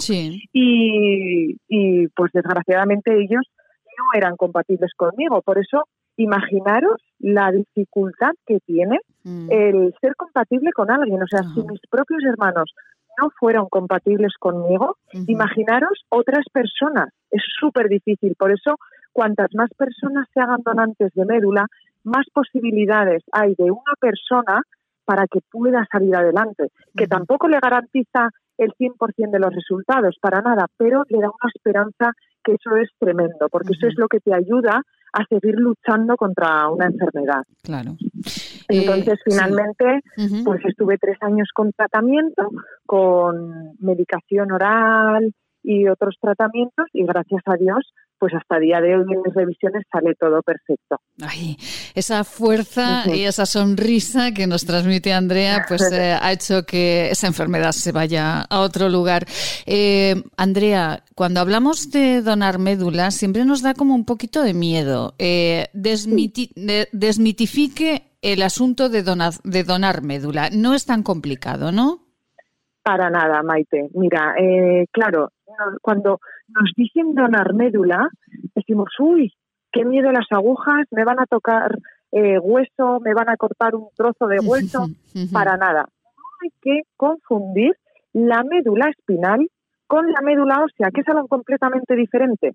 [0.53, 3.43] Y, y pues desgraciadamente ellos
[3.99, 5.43] no eran compatibles conmigo.
[5.43, 5.85] Por eso,
[6.17, 9.49] imaginaros la dificultad que tiene mm.
[9.51, 11.23] el ser compatible con alguien.
[11.23, 12.75] O sea, si mis propios hermanos
[13.21, 17.09] no fueron compatibles conmigo, imaginaros otras personas.
[17.31, 18.35] Es súper difícil.
[18.39, 18.77] Por eso,
[19.13, 21.67] cuantas más personas se hagan donantes de médula,
[22.05, 24.63] más posibilidades hay de una persona
[25.05, 30.41] para que pueda salir adelante, que tampoco le garantiza el 100% de los resultados, para
[30.41, 32.13] nada, pero le da una esperanza
[32.47, 34.81] que eso es tremendo, porque eso es lo que te ayuda
[35.13, 37.43] a seguir luchando contra una enfermedad.
[37.63, 37.97] Claro.
[38.69, 40.01] Entonces, eh, finalmente,
[40.45, 42.51] pues estuve tres años con tratamiento,
[42.87, 45.33] con medicación oral
[45.63, 49.85] y otros tratamientos, y gracias a Dios, pues hasta día de hoy en mis revisiones
[49.91, 51.01] sale todo perfecto.
[51.23, 51.57] Ay,
[51.95, 57.27] esa fuerza y esa sonrisa que nos transmite Andrea, pues eh, ha hecho que esa
[57.27, 59.25] enfermedad se vaya a otro lugar.
[59.67, 65.15] Eh, Andrea, cuando hablamos de donar médula, siempre nos da como un poquito de miedo.
[65.19, 70.51] Eh, desmitifique el asunto de, de donar médula.
[70.53, 72.03] No es tan complicado, ¿no?
[72.83, 73.89] Para nada, Maite.
[73.95, 74.35] Mira,
[74.93, 75.33] claro,
[75.83, 78.09] cuando nos dicen donar médula,
[78.55, 79.33] decimos, uy,
[79.73, 81.79] qué miedo las agujas, me van a tocar
[82.13, 84.87] eh, hueso, me van a cortar un trozo de hueso,
[85.33, 85.87] para nada.
[86.05, 87.77] No hay que confundir
[88.13, 89.49] la médula espinal
[89.87, 92.53] con la médula ósea, que es algo completamente diferente.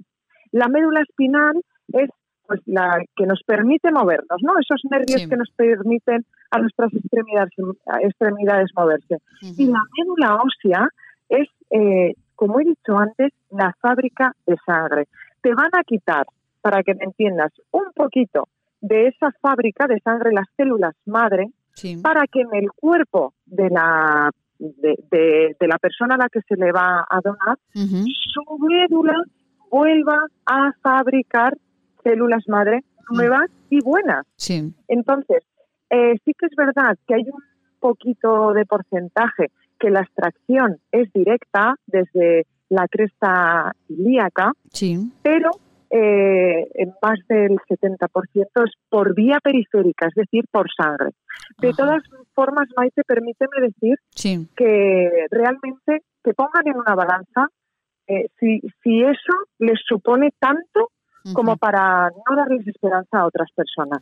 [0.52, 1.62] La médula espinal
[1.94, 2.10] es
[2.48, 4.54] pues la que nos permite movernos, ¿no?
[4.60, 7.54] Esos nervios que nos permiten a nuestras extremidades,
[8.02, 9.18] extremidades moverse.
[9.58, 10.90] Y la médula ósea
[11.30, 15.08] es eh, como he dicho antes, la fábrica de sangre.
[15.44, 16.26] Te van a quitar,
[16.60, 18.48] para que me entiendas, un poquito
[18.82, 21.52] de esa fábrica de sangre, las células madre,
[22.02, 26.72] para que en el cuerpo de la de, la persona a la que se le
[26.72, 29.14] va a donar, su médula
[29.70, 31.56] vuelva a fabricar
[32.04, 34.26] células madre nuevas y buenas.
[34.88, 35.44] Entonces,
[35.92, 37.44] eh, sí que es verdad que hay un
[37.80, 39.52] poquito de porcentaje
[39.82, 44.54] que la extracción es directa desde la cresta ilíaca,
[45.24, 45.50] pero
[45.90, 48.08] eh, en más del 70%
[48.66, 51.10] es por vía periférica, es decir, por sangre.
[51.60, 52.02] De todas
[52.34, 53.98] formas, Maite, permíteme decir
[54.56, 57.48] que realmente que pongan en una balanza
[58.08, 60.92] eh, si, si eso les supone tanto
[61.34, 64.00] como para no darles esperanza a otras personas.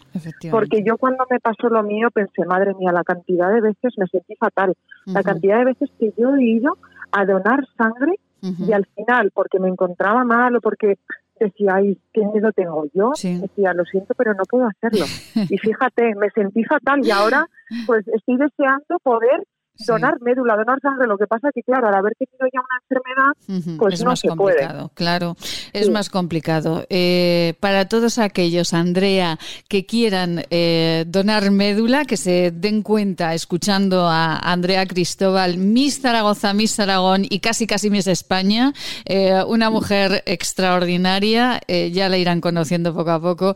[0.51, 4.07] Porque yo cuando me pasó lo mío pensé, madre mía, la cantidad de veces me
[4.07, 6.77] sentí fatal, la cantidad de veces que yo he ido
[7.11, 10.97] a donar sangre y al final, porque me encontraba mal o porque
[11.39, 15.05] decía, ay, qué miedo tengo yo, decía, lo siento, pero no puedo hacerlo.
[15.49, 17.47] y fíjate, me sentí fatal y ahora
[17.85, 19.43] pues estoy deseando poder
[19.85, 21.07] donar médula, donar sangre.
[21.07, 24.11] Lo que pasa es que, claro, al haber tenido ya una enfermedad, pues es no
[24.11, 25.35] más se complicado, Claro,
[25.73, 26.85] es más complicado.
[26.89, 34.07] Eh, para todos aquellos, Andrea, que quieran eh, donar médula, que se den cuenta escuchando
[34.07, 38.73] a Andrea Cristóbal, Miss Zaragoza, Miss Aragón y casi casi Miss España,
[39.05, 43.55] eh, una mujer extraordinaria, ya la irán conociendo poco a poco.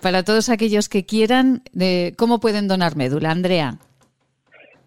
[0.00, 1.62] para todos aquellos que quieran,
[2.16, 3.78] ¿cómo pueden donar médula, Andrea?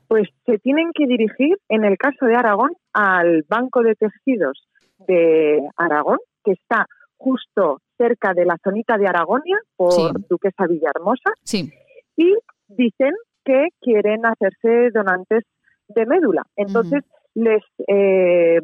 [0.07, 4.67] Pues se tienen que dirigir, en el caso de Aragón, al Banco de Tejidos
[5.07, 6.85] de Aragón, que está
[7.17, 11.71] justo cerca de la zonita de Aragonia, por Duquesa Villahermosa, sí.
[12.15, 12.35] y
[12.67, 13.13] dicen
[13.43, 15.43] que quieren hacerse donantes
[15.87, 16.43] de médula.
[16.55, 17.03] Entonces
[17.35, 18.59] les eh,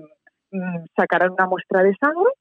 [0.52, 2.32] mm, sacarán una muestra de sangre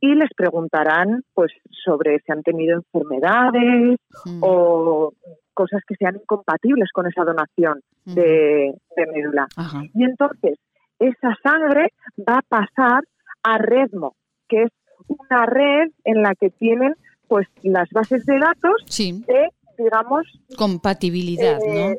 [0.00, 1.52] y les preguntarán pues
[1.84, 3.98] sobre si han tenido enfermedades
[4.40, 5.12] o
[5.54, 8.74] cosas que sean incompatibles con esa donación de,
[9.14, 9.46] médula.
[9.94, 10.58] Y entonces,
[10.98, 13.04] esa sangre va a pasar
[13.42, 14.14] a Redmo,
[14.48, 14.70] que es
[15.08, 16.94] una red en la que tienen
[17.28, 20.26] pues las bases de datos de, digamos...
[20.56, 21.90] Compatibilidad, ¿no?
[21.90, 21.98] Eh,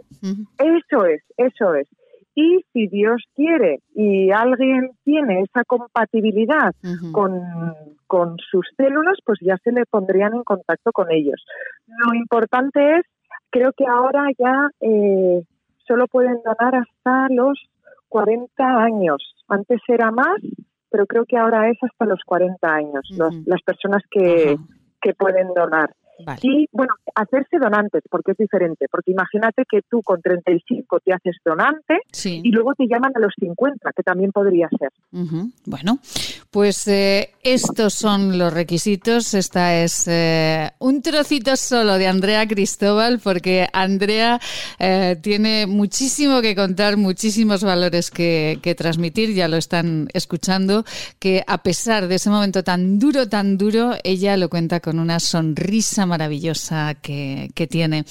[0.59, 1.87] eso es, eso es.
[2.35, 6.73] Y si Dios quiere y alguien tiene esa compatibilidad
[7.11, 7.41] con,
[8.07, 11.43] con sus células, pues ya se le pondrían en contacto con ellos.
[11.87, 13.05] Lo importante es
[13.53, 15.43] creo que ahora ya eh,
[15.87, 17.57] solo pueden donar hasta los
[18.09, 19.21] 40 años.
[19.47, 20.41] Antes era más,
[20.89, 23.07] pero creo que ahora es hasta los 40 años.
[23.45, 24.57] las personas que,
[24.99, 25.91] que pueden donar.
[26.41, 31.37] Y bueno, hacerse donantes, porque es diferente, porque imagínate que tú con 35 te haces
[31.43, 34.89] donante y luego te llaman a los 50, que también podría ser.
[35.65, 35.99] Bueno,
[36.51, 39.33] pues eh, estos son los requisitos.
[39.33, 44.39] Esta es eh, un trocito solo de Andrea Cristóbal, porque Andrea
[44.79, 50.85] eh, tiene muchísimo que contar, muchísimos valores que, que transmitir, ya lo están escuchando,
[51.19, 55.19] que a pesar de ese momento tan duro, tan duro, ella lo cuenta con una
[55.19, 58.05] sonrisa maravillosa que, tiene.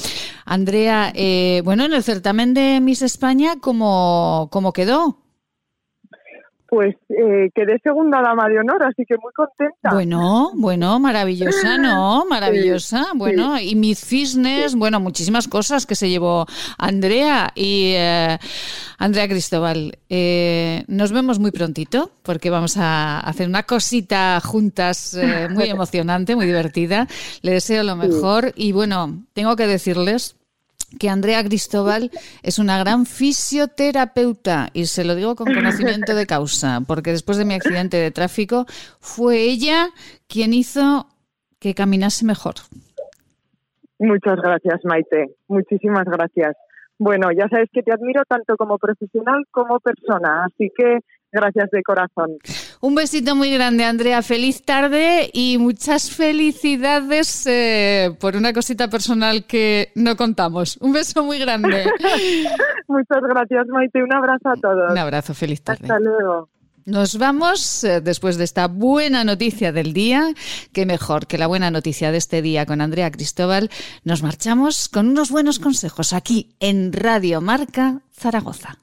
[0.45, 5.22] Andrea, eh, bueno, en el certamen de Miss España, ¿cómo, cómo quedó?
[6.73, 9.91] Pues eh, quedé segunda dama de honor, así que muy contenta.
[9.93, 12.25] Bueno, bueno, maravillosa, ¿no?
[12.25, 13.09] Maravillosa.
[13.15, 16.47] bueno, y Miss Fitness, bueno, muchísimas cosas que se llevó
[16.79, 18.39] Andrea y eh,
[18.97, 19.99] Andrea Cristóbal.
[20.09, 25.15] Eh, nos vemos muy prontito porque vamos a hacer una cosita juntas
[25.51, 27.07] muy emocionante, muy divertida.
[27.43, 30.37] Le deseo lo mejor y bueno, tengo que decirles
[30.99, 32.11] que Andrea Cristóbal
[32.43, 37.45] es una gran fisioterapeuta y se lo digo con conocimiento de causa, porque después de
[37.45, 38.65] mi accidente de tráfico
[39.01, 39.89] fue ella
[40.29, 41.07] quien hizo
[41.59, 42.55] que caminase mejor.
[43.99, 45.35] Muchas gracias, Maite.
[45.49, 46.57] Muchísimas gracias.
[46.99, 50.99] Bueno, ya sabes que te admiro tanto como profesional como persona, así que
[51.33, 52.37] Gracias de corazón.
[52.85, 54.23] Un besito muy grande, Andrea.
[54.23, 60.79] Feliz tarde y muchas felicidades eh, por una cosita personal que no contamos.
[60.81, 61.85] Un beso muy grande.
[62.89, 64.03] Muchas gracias, Maite.
[64.03, 64.91] Un abrazo a todos.
[64.91, 65.85] Un abrazo, feliz tarde.
[65.85, 66.49] Hasta luego.
[66.85, 70.35] Nos vamos eh, después de esta buena noticia del día,
[70.73, 73.71] que mejor que la buena noticia de este día con Andrea Cristóbal,
[74.03, 78.83] nos marchamos con unos buenos consejos aquí en Radio Marca Zaragoza.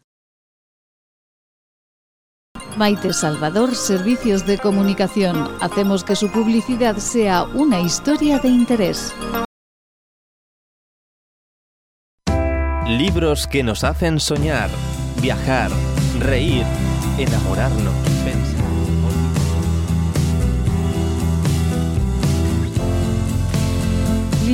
[2.79, 5.49] Maite Salvador, Servicios de Comunicación.
[5.59, 9.13] Hacemos que su publicidad sea una historia de interés.
[12.87, 14.69] Libros que nos hacen soñar,
[15.21, 15.69] viajar,
[16.19, 16.63] reír,
[17.17, 17.93] enamorarnos,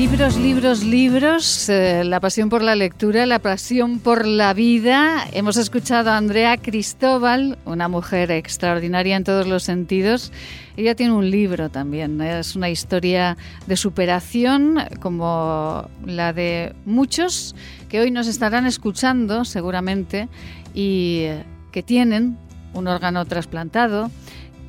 [0.06, 5.26] Libros, libros, libros, eh, la pasión por la lectura, la pasión por la vida.
[5.34, 10.32] Hemos escuchado a Andrea Cristóbal, una mujer extraordinaria en todos los sentidos.
[10.78, 17.56] Ella tiene un libro también, es una historia de superación como la de muchos
[17.90, 20.30] que hoy nos estarán escuchando seguramente
[20.76, 21.26] y
[21.72, 22.38] que tienen
[22.76, 24.12] un órgano trasplantado,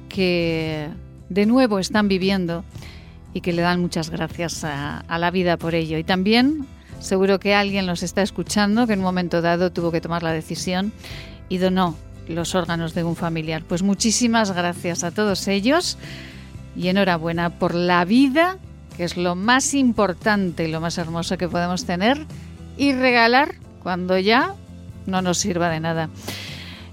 [0.09, 0.89] que
[1.29, 2.65] de nuevo están viviendo
[3.37, 5.99] y que le dan muchas gracias a, la vida por ello.
[5.99, 6.67] Y también
[7.01, 10.33] seguro que alguien los está escuchando que en un momento dado tuvo que tomar la
[10.33, 10.91] decisión
[11.51, 13.63] y donó los órganos de un familiar.
[13.63, 15.99] Pues muchísimas gracias a todos ellos
[16.75, 18.57] y enhorabuena por la vida,
[18.97, 22.25] que es lo más importante y lo más hermoso que podemos tener
[22.79, 24.55] y regalar cuando ya
[25.05, 26.09] no nos sirva de nada.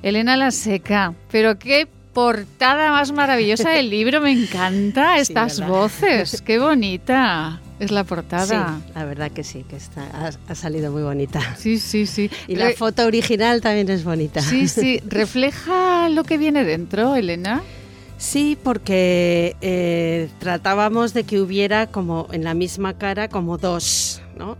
[0.02, 6.60] Elena La Seca, pero qué portada más maravillosa del libro, me encanta estas voces, qué
[6.60, 7.60] bonita.
[7.80, 8.46] Es la portada.
[8.80, 11.56] Sí, la verdad que sí, que está, ha, salido muy bonita.
[11.58, 12.30] Sí, sí, sí.
[12.48, 14.42] Y la foto original también es bonita.
[14.42, 15.02] Sí, sí.
[15.08, 17.62] ¿Refleja lo que viene dentro, Elena?
[18.18, 24.56] Sí, porque eh, tratábamos de que hubiera como en la misma cara como dos, ¿no?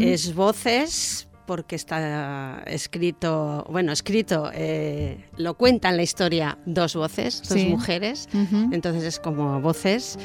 [0.00, 7.64] Es voces, porque está escrito, bueno, escrito, eh, lo cuentan la historia dos voces, dos
[7.64, 8.28] mujeres,
[8.70, 10.18] entonces es como voces.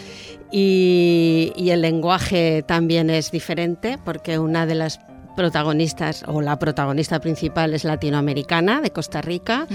[0.52, 5.00] Y, el lenguaje también es diferente, porque una de las
[5.38, 9.66] protagonistas, o la protagonista principal es latinoamericana, de Costa Rica,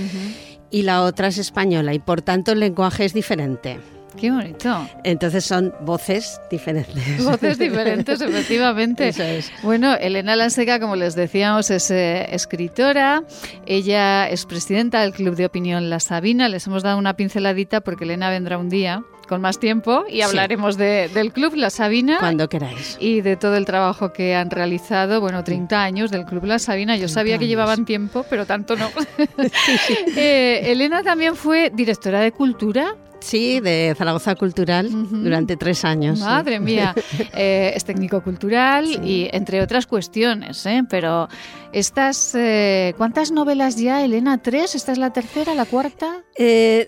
[0.70, 3.80] y la otra es española, y por tanto el lenguaje es diferente.
[4.18, 4.88] Qué bonito.
[5.04, 7.24] Entonces son voces diferentes.
[7.24, 9.08] Voces diferentes, efectivamente.
[9.08, 9.52] Eso es.
[9.62, 13.22] Bueno, Elena Lanseca, como les decíamos, es eh, escritora.
[13.66, 16.48] Ella es presidenta del Club de Opinión La Sabina.
[16.48, 20.76] Les hemos dado una pinceladita porque Elena vendrá un día con más tiempo y hablaremos
[20.76, 22.16] del club La Sabina.
[22.18, 22.96] Cuando queráis.
[22.98, 25.20] Y de todo el trabajo que han realizado.
[25.20, 26.96] Bueno, 30 años del club La Sabina.
[26.96, 28.88] Yo sabía que llevaban tiempo, pero tanto no.
[30.16, 36.20] Eh, Elena también fue directora de cultura Sí, de Zaragoza Cultural durante tres años.
[36.20, 36.94] Madre mía,
[37.34, 40.82] eh, es técnico cultural y entre otras cuestiones, ¿eh?
[40.88, 41.28] pero
[41.72, 44.38] estas, eh, ¿cuántas novelas ya, Elena?
[44.38, 44.74] ¿Tres?
[44.74, 46.24] ¿Esta es la tercera, la cuarta?
[46.36, 46.86] Eh,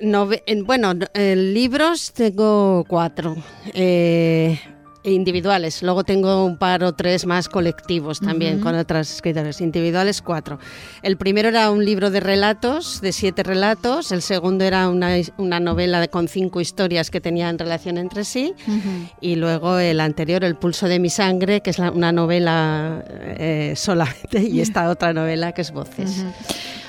[0.64, 3.36] bueno, libros tengo cuatro.
[5.03, 5.82] Individuales.
[5.82, 9.61] Luego tengo un par o tres más colectivos también con otras escritores.
[9.61, 10.59] Individuales cuatro.
[11.03, 14.12] El primero era un libro de relatos, de siete relatos.
[14.12, 18.55] El segundo era una, una novela con cinco historias que tenían relación entre sí.
[19.20, 24.42] Y luego el anterior, El pulso de mi sangre, que es una novela eh, solamente,
[24.42, 26.24] y esta otra novela que es Voces.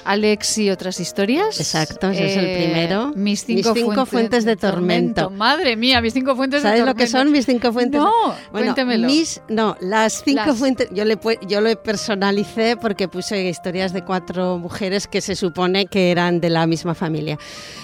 [0.05, 1.59] Alex y otras historias.
[1.59, 3.13] Exacto, ese es el eh, primero.
[3.15, 5.29] Mis cinco, fuentes, de, tormento.
[5.29, 6.85] Madre mía, mis cinco fuentes de tormento.
[6.85, 8.01] ¿Sabes lo que son mis cinco fuentes?
[8.01, 8.11] No,
[8.51, 9.07] cuéntemelo.
[9.07, 14.57] Mis, no, las cinco fuentes, yo le yo lo personalicé porque puse historias de cuatro
[14.57, 17.37] mujeres que se supone que eran de la misma familia.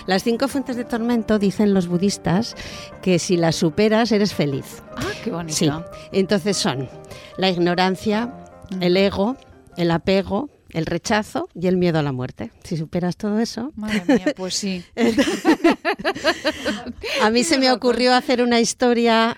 [0.05, 2.55] Las cinco fuentes de tormento dicen los budistas
[3.01, 4.81] que si las superas eres feliz.
[4.95, 5.55] Ah, qué bonito.
[5.55, 5.69] Sí.
[6.11, 6.89] Entonces son
[7.37, 8.33] la ignorancia,
[8.81, 9.37] el ego,
[9.77, 12.51] el apego, el rechazo y el miedo a la muerte.
[12.63, 13.71] Si superas todo eso.
[13.75, 14.85] Madre mía, pues sí.
[17.21, 19.37] a mí se me ocurrió hacer una historia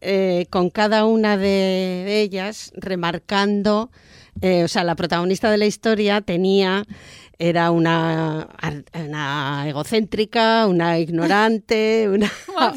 [0.00, 3.92] eh, con cada una de, ellas, remarcando,
[4.40, 6.84] eh, o sea, la protagonista de la historia tenía
[7.40, 8.48] era una,
[8.94, 12.30] una, egocéntrica, una ignorante, una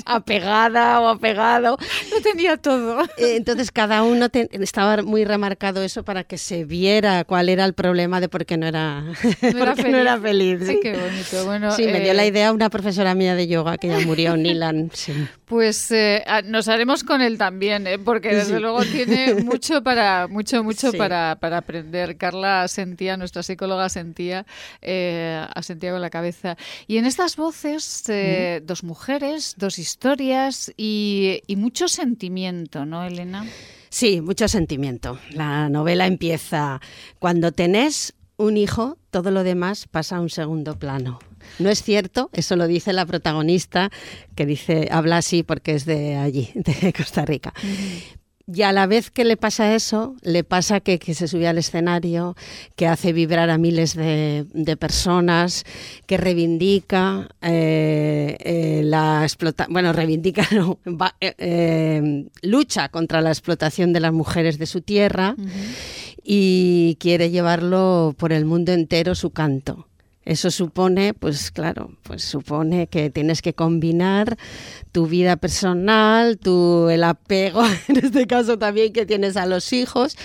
[0.05, 1.78] apegada o apegado.
[2.09, 3.01] Lo tenía todo.
[3.18, 7.74] Eh, entonces cada uno estaba muy remarcado eso para que se viera cuál era el
[7.74, 9.14] problema de por qué no era, no
[9.97, 10.59] era feliz.
[10.66, 10.80] sí.
[10.82, 11.45] qué bonito.
[11.45, 14.38] Bueno, sí, me dio la eh, idea una profesora mía de yoga que ya murió,
[14.38, 14.89] Nilan.
[15.45, 20.93] Pues eh, nos haremos con él también, porque desde luego tiene mucho para mucho mucho
[20.93, 22.16] para, para aprender.
[22.16, 24.45] Carla sentía, nuestra psicóloga sentía
[24.82, 26.58] eh, asentía con la cabeza.
[26.88, 33.45] Y en estas voces, eh, dos mujeres, dos historias y, mucho sentimiento, ¿no, Elena?
[33.89, 35.20] Sí, mucho sentimiento.
[35.32, 36.82] La novela empieza
[37.20, 41.20] cuando tenés un hijo, todo lo demás pasa a un segundo plano.
[41.60, 43.91] No es cierto, eso lo dice la protagonista,
[44.36, 47.54] que dice, habla así porque es de allí, de Costa Rica.
[48.45, 52.35] Y a la vez que le pasa eso, le pasa que, se sube al escenario,
[52.75, 55.63] que hace vibrar a miles de, personas,
[56.07, 60.77] que reivindica eh, eh, la explotación, bueno, reivindica, no,
[61.21, 65.35] eh, lucha contra la explotación de las mujeres de su tierra
[66.21, 69.87] y quiere llevarlo por el mundo entero su canto.
[70.26, 74.38] Eso supone, pues claro, pues supone que tienes que combinar
[74.91, 80.15] tu vida personal, tu el apego, en este caso también que tienes a los hijos,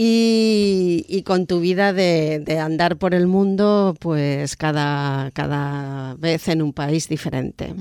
[0.00, 6.72] y, con tu vida de, andar por el mundo, pues cada, cada vez en un
[6.72, 7.74] país diferente.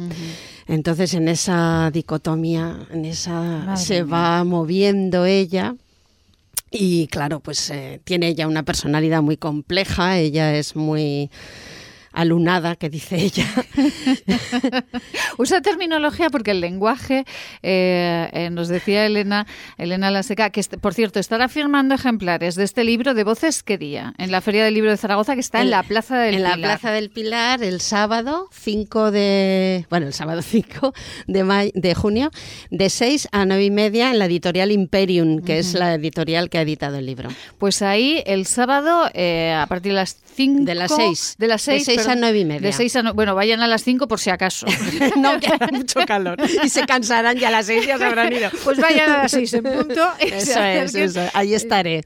[0.65, 5.75] Entonces en esa dicotomía, en esa se va moviendo ella
[6.71, 11.29] y claro, pues eh, tiene ella una personalidad muy compleja, ella es muy
[12.17, 13.45] alunada, que dice ella.
[15.37, 17.25] Usa terminología porque el lenguaje,
[17.61, 19.45] eh, eh, nos decía Elena,
[19.77, 24.15] Elena Laseca, que por cierto estará firmando ejemplares de este libro de Voces qué día,
[24.17, 26.55] en la Feria del Libro de Zaragoza, que está en la Plaza del Pilar.
[26.55, 30.93] En la Plaza del Pilar, el sábado 5 de, bueno, el sábado 5
[31.27, 32.31] de, de junio,
[32.71, 36.57] de 6 a 9 y media en la editorial Imperium, que es la editorial que
[36.57, 37.29] ha editado el libro.
[37.59, 40.63] Pues ahí el sábado, eh, a partir de las 5...
[40.63, 41.35] De las 6.
[41.37, 42.61] De las 6, a nueve y media.
[42.61, 44.65] De seis a no, bueno, vayan a las cinco por si acaso.
[45.17, 46.37] no, que hará mucho calor.
[46.63, 48.49] Y se cansarán y a las seis ya se habrán ido.
[48.63, 50.07] Pues vayan a las seis en punto.
[50.19, 51.21] Eso es, eso.
[51.33, 52.03] Ahí estaré.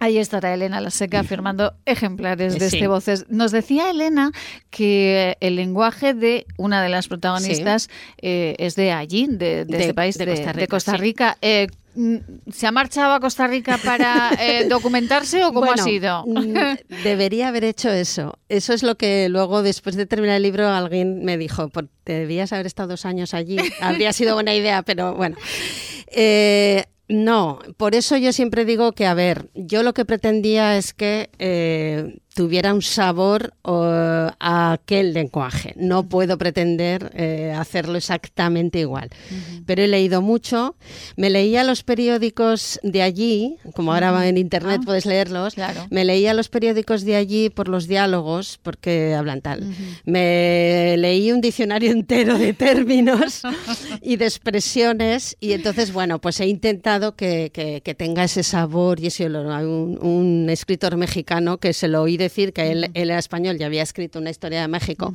[0.00, 3.26] Ahí estará Elena La Seca firmando ejemplares de este Voces.
[3.28, 4.30] Nos decía Elena
[4.70, 7.88] que el lenguaje de una de las protagonistas
[8.20, 11.38] eh, es de allí, de, este país, de Costa Rica.
[11.40, 11.68] Eh,
[12.52, 16.24] ¿Se ha marchado a Costa Rica para eh, documentarse o cómo ha sido?
[16.26, 16.54] Mm,
[17.02, 18.38] debería haber hecho eso.
[18.50, 21.70] Eso es lo que luego, después de terminar el libro, alguien me dijo,
[22.04, 23.56] debías haber estado dos años allí.
[23.80, 25.36] Habría sido buena idea, pero bueno.
[26.08, 30.92] Eh, no, por eso yo siempre digo que, a ver, yo lo que pretendía es
[30.92, 35.72] que eh, tuviera un sabor a aquel lenguaje.
[35.74, 39.08] No puedo pretender eh, hacerlo exactamente igual.
[39.64, 40.76] Pero he leído mucho,
[41.16, 45.54] me leía los periódicos de allí, como ahora va en internet ah, puedes leerlos,
[45.88, 49.64] me leía los periódicos de allí por los diálogos, porque hablan tal.
[50.04, 53.42] Me leí un diccionario entero de términos
[54.02, 57.50] y de expresiones y entonces, bueno, pues he intentado que,
[57.96, 59.50] tenga ese sabor y ese olor.
[59.50, 63.82] Hay un, escritor mexicano que se lo oí decir que él, era español y había
[63.82, 65.12] escrito una historia de México.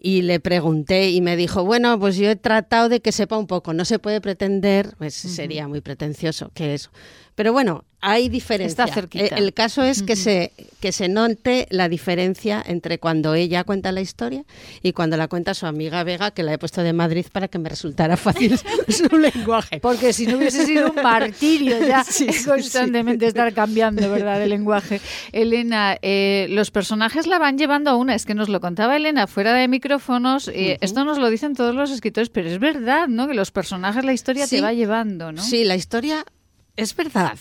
[0.00, 3.46] Y le pregunté y me dijo, bueno, pues yo he tratado de que sepa un
[3.46, 3.72] poco.
[3.72, 6.90] No se puede pretender, pues sería muy pretencioso que eso.
[7.34, 8.84] Pero bueno, hay diferencia.
[8.84, 9.36] Está cerquita.
[9.36, 14.00] El, caso es que, se, que se note la diferencia entre cuando ella cuenta la
[14.00, 14.44] historia
[14.82, 17.58] y cuando la cuenta su amiga Vega, que la he puesto de Madrid para que
[17.58, 18.58] me resultara fácil
[18.88, 19.78] su lenguaje.
[19.80, 22.04] Porque si no hubiese sido un martirio ya
[22.44, 25.00] constantemente estar cambiando, ¿verdad?, de lenguaje.
[25.30, 29.28] Elena, eh, los personajes la van llevando a una, es que nos lo contaba Elena
[29.28, 33.28] fuera de micrófonos, eh, esto nos lo dicen todos los escritores, pero es verdad, ¿no?,
[33.28, 35.40] que los personajes, la historia te va llevando, ¿no?
[35.40, 36.26] Sí, la historia
[36.76, 37.38] es verdad.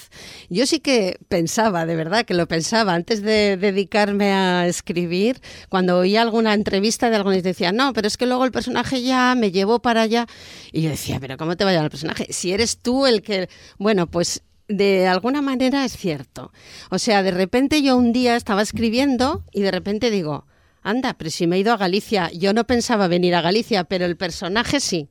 [0.49, 5.97] Yo sí que pensaba, de verdad, que lo pensaba antes de dedicarme a escribir, cuando
[5.97, 9.33] oía alguna entrevista de alguien y decía, no, pero es que luego el personaje ya
[9.35, 10.27] me llevó para allá.
[10.71, 12.27] Y yo decía, pero ¿cómo te va a llevar el personaje?
[12.31, 13.49] Si eres tú el que...
[13.77, 16.51] Bueno, pues de alguna manera es cierto.
[16.89, 20.45] O sea, de repente yo un día estaba escribiendo y de repente digo,
[20.81, 24.05] anda, pero si me he ido a Galicia, yo no pensaba venir a Galicia, pero
[24.05, 25.09] el personaje sí.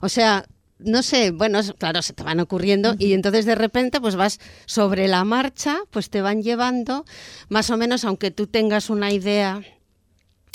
[0.00, 0.46] O sea,
[0.84, 5.08] no sé, bueno, claro, se te van ocurriendo y entonces de repente pues vas sobre
[5.08, 7.04] la marcha, pues te van llevando
[7.48, 9.62] más o menos, aunque tú tengas una idea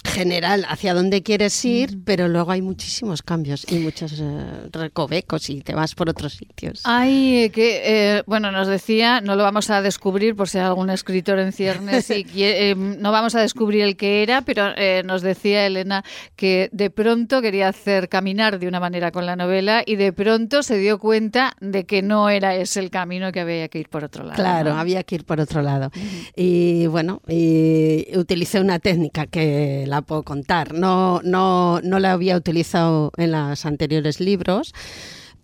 [0.08, 5.62] general hacia dónde quieres ir, pero luego hay muchísimos cambios y muchos eh, recovecos y
[5.62, 6.84] te vas por otros sitios.
[6.86, 10.90] Eh, que, eh, bueno, nos decía, no lo vamos a descubrir por si hay algún
[10.90, 16.04] escritor en ciernes y no vamos a descubrir el que era, pero nos decía Elena
[16.36, 20.64] que de pronto quería hacer caminar de una manera con la novela y de pronto
[20.64, 24.04] se dio cuenta de que no era ese el camino que había que ir por
[24.04, 24.36] otro lado.
[24.36, 25.92] Claro, había que ir por otro lado.
[26.36, 30.74] Y bueno, y utilicé una técnica que la puedo contar.
[30.74, 34.74] No, no, no la había utilizado en los anteriores libros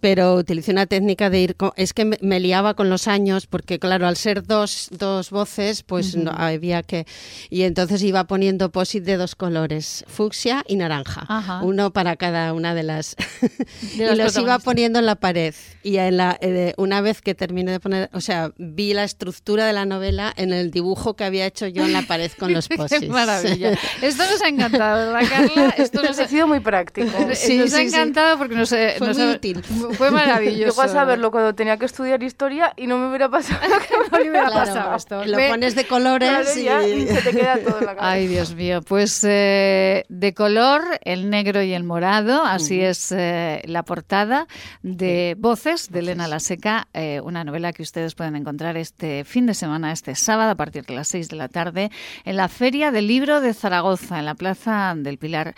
[0.04, 4.06] pero utilicé una técnica de ir, es que me, liaba con los años, porque claro,
[4.06, 7.08] al ser dos, dos voces, pues no, había que,
[7.49, 12.76] y entonces iba poniendo posit de dos colores, fucsia y naranja, uno para cada una
[12.76, 13.16] de las,
[13.97, 17.72] y los iba poniendo en la pared, y en la, eh, una vez que terminé
[17.72, 21.45] de poner, o sea, vi la estructura de la novela en el dibujo que había
[21.45, 22.99] hecho yo en la pared con los posits.
[22.99, 23.72] Qué maravilla.
[24.01, 25.76] Esto nos ha encantado, ¿verdad, Carla?
[25.78, 27.10] Esto nos ha sido muy práctico.
[27.36, 29.64] Sí, nos ha encantado porque nos, Fue nos muy útil
[29.94, 30.72] fue maravilloso.
[30.72, 34.18] Llego a saberlo cuando tenía que estudiar historia y no me hubiera pasado lo que
[34.18, 35.26] me hubiera pasado esto.
[35.26, 36.64] Lo pones de colores y...
[37.08, 38.10] se te queda todo en la cabeza.
[38.10, 38.82] Ay, Dios mío.
[38.82, 42.44] Pues eh, de color, el negro y el morado.
[42.44, 44.48] Así es eh, la portada
[44.82, 49.46] de Voces de Elena La Seca, eh, una novela que ustedes pueden encontrar este fin
[49.46, 51.91] de semana, este sábado, a partir de las 6 de la tarde,
[52.26, 55.56] en la Feria del Libro de Zaragoza, en la Plaza del Pilar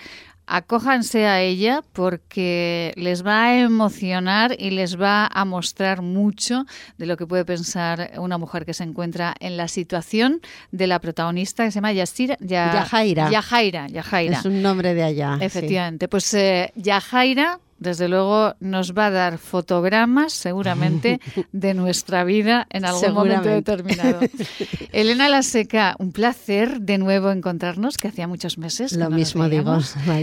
[0.48, 6.66] acójanse a ella porque les va a emocionar y les va a mostrar mucho
[6.98, 10.42] de lo que puede pensar una mujer que se encuentra en la situación
[10.72, 13.30] de la protagonista que se llama Yasira, Yajaira.
[13.30, 13.88] Yajaira.
[13.88, 14.40] Yajaira.
[14.40, 15.38] Es un nombre de allá.
[15.42, 16.08] Efectivamente.
[16.08, 21.20] Pues eh, Yajaira desde luego nos va a dar fotogramas seguramente
[21.52, 24.20] de nuestra vida en algún momento determinado.
[24.92, 28.94] Elena La Seca, un placer de nuevo encontrarnos, que hacía muchos meses.
[28.94, 29.78] Lo mismo digo,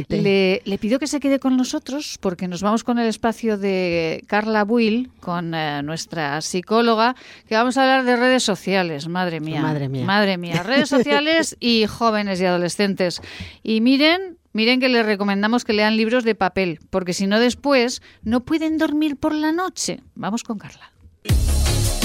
[0.09, 4.25] Le, le, pido que se quede con nosotros porque nos vamos con el espacio de
[4.27, 7.15] Carla Buil, con eh, nuestra psicóloga,
[7.49, 9.09] que vamos a hablar de redes sociales.
[9.09, 9.61] Madre mía.
[9.61, 10.05] Madre mía.
[10.05, 10.63] Madre mía.
[10.63, 13.21] Redes sociales y jóvenes y adolescentes.
[13.63, 18.03] Y miren Miren que les recomendamos que lean libros de papel, porque si no después
[18.23, 20.01] no pueden dormir por la noche.
[20.15, 20.93] Vamos con Carla.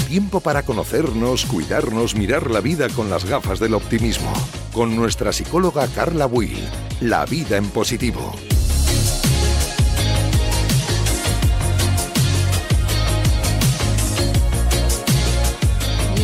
[0.07, 4.31] Tiempo para conocernos, cuidarnos, mirar la vida con las gafas del optimismo.
[4.71, 6.57] Con nuestra psicóloga Carla Buil.
[7.01, 8.33] La vida en positivo.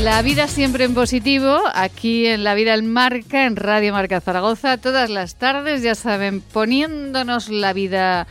[0.04, 4.78] La vida siempre en positivo, aquí en La Vida en Marca, en Radio Marca Zaragoza,
[4.78, 8.28] todas las tardes, ya saben, poniéndonos la vida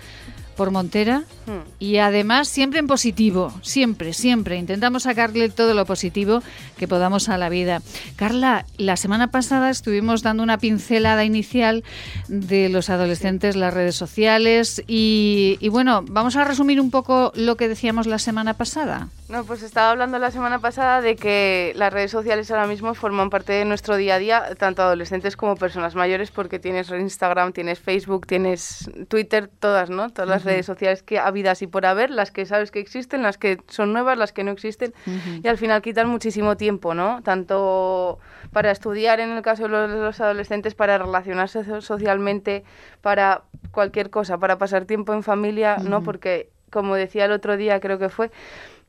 [0.57, 1.69] por Montera hmm.
[1.79, 4.57] y además siempre en positivo, siempre, siempre.
[4.57, 6.43] Intentamos sacarle todo lo positivo
[6.77, 7.81] que podamos a la vida.
[8.17, 11.85] Carla, la semana pasada estuvimos dando una pincelada inicial
[12.29, 17.57] de los adolescentes, las redes sociales y, y bueno, vamos a resumir un poco lo
[17.57, 19.09] que decíamos la semana pasada.
[19.33, 23.31] No, pues estaba hablando la semana pasada de que las redes sociales ahora mismo forman
[23.31, 27.81] parte de nuestro día a día, tanto adolescentes como personas mayores, porque tienes Instagram, tienes
[27.81, 30.11] Facebook, tienes Twitter, todas, ¿no?
[30.11, 33.39] Todas las redes sociales que habidas y por haber, las que sabes que existen, las
[33.39, 34.95] que son nuevas, las que no existen,
[35.43, 37.23] y al final quitan muchísimo tiempo, ¿no?
[37.23, 38.19] Tanto
[38.53, 42.65] para estudiar en el caso de los, adolescentes, para relacionarse socialmente,
[43.01, 46.03] para cualquier cosa, para pasar tiempo en familia, ¿no?
[46.03, 48.31] Porque, como decía el otro día, creo que fue,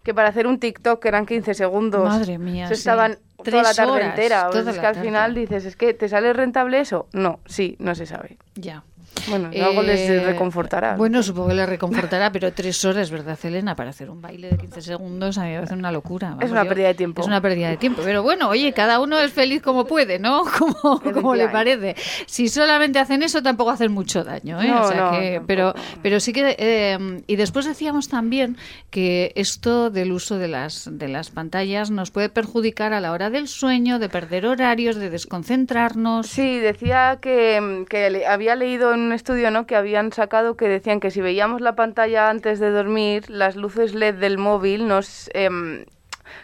[0.04, 2.04] que para hacer un TikTok eran 15 segundos.
[2.04, 2.68] Madre mía.
[2.68, 4.50] Se estaban toda la tarde entera.
[4.50, 7.08] O es que al final dices, ¿es que te sale rentable eso?
[7.14, 8.38] No, sí, no se sabe.
[8.56, 8.84] Ya.
[9.30, 10.96] Bueno, algo les eh, reconfortará.
[10.96, 13.76] Bueno, supongo que les reconfortará, pero tres horas, ¿verdad, Elena?
[13.76, 16.38] Para hacer un baile de 15 segundos a mí me parece una locura.
[16.42, 17.22] es una pérdida de tiempo.
[17.22, 18.02] Es una pérdida de tiempo.
[18.04, 20.44] Pero bueno, oye, cada uno es feliz como puede, ¿no?
[20.64, 21.96] Como, como le parece.
[22.26, 24.72] Si solamente hacen eso, tampoco hacen mucho daño, ¿eh?
[24.72, 26.56] o sea que, pero, pero sí que...
[26.58, 28.58] Eh, y después decíamos también
[28.90, 33.30] que esto del uso de las, de las pantallas nos puede perjudicar a la hora
[33.30, 36.28] del sueño, de perder horarios, de desconcentrarnos.
[36.28, 39.66] Sí, decía que, que había leído en un estudio ¿no?
[39.66, 43.94] que habían sacado que decían que si veíamos la pantalla antes de dormir, las luces
[43.94, 45.30] LED del móvil nos...
[45.34, 45.86] Em,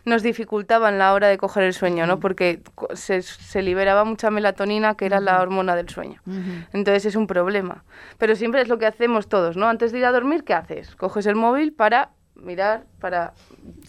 [0.05, 2.20] nos dificultaban la hora de coger el sueño, ¿no?
[2.20, 2.62] Porque
[2.93, 6.22] se, se liberaba mucha melatonina, que era la hormona del sueño.
[6.74, 7.84] Entonces es un problema.
[8.18, 9.68] Pero siempre es lo que hacemos todos, ¿no?
[9.68, 10.95] Antes de ir a dormir, ¿qué haces?
[10.95, 13.33] Coges el móvil para mirar para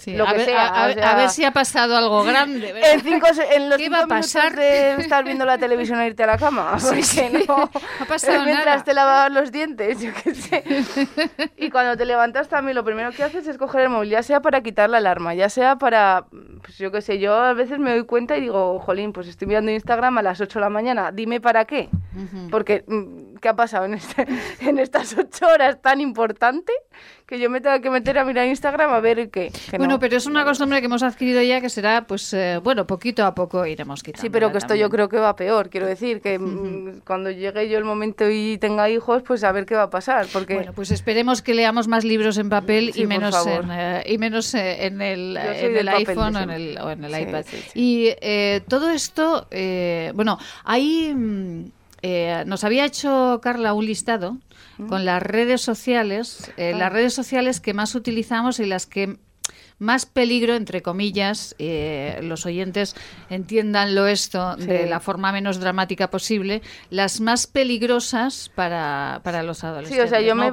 [0.07, 2.70] lo que sea, a, ver si ha pasado algo grande.
[2.90, 4.57] En, cinco, en los ¿Qué va a pasar?
[4.57, 6.78] de estar viendo la televisión e irte a la cama.
[7.03, 7.70] Sí, no.
[8.01, 10.64] ha pasado Mientras te lavabas los dientes, yo qué sé.
[11.57, 14.40] Y cuando te levantas también lo primero que haces es coger el móvil, ya sea
[14.40, 16.26] para quitar la alarma, ya sea para,
[16.62, 19.48] pues yo qué sé, yo a veces me doy cuenta y digo, jolín, pues estoy
[19.48, 21.88] mirando Instagram a las 8 de la mañana, dime para qué.
[22.50, 24.26] Porque, mm, ¿qué ha pasado en, este,
[24.61, 26.72] en estas 8 horas tan importante?
[27.30, 29.52] que yo me tenga que meter a mirar Instagram a ver qué.
[29.78, 33.24] bueno, pero es una costumbre que hemos adquirido ya que será, pues, eh, bueno, poquito
[33.24, 34.22] a poco iremos quitando.
[34.22, 35.70] Sí, pero que esto yo creo que va peor.
[35.70, 39.64] Quiero decir que mm, cuando llegue yo el momento y tenga hijos, pues a ver
[39.64, 40.26] qué va a pasar.
[40.32, 40.54] Porque...
[40.54, 44.52] Bueno, pues esperemos que leamos más libros en papel y, menos en, eh, y menos
[44.54, 47.44] eh, en el, en el iPhone o en el, o en el iPad.
[47.74, 48.11] y
[48.66, 49.46] todo esto,
[50.14, 51.70] bueno, hay...
[52.03, 54.38] Mm, nos había hecho Carla un listado
[54.88, 59.18] con las redes sociales, eh, las redes sociales que más utilizamos y las que
[59.78, 62.94] más peligro, entre comillas, eh, los oyentes
[63.30, 70.09] entiéndanlo esto de la forma menos dramática posible, las más peligrosas para, para los adolescentes.
[70.11, 70.53] Sí, o sea, yo me,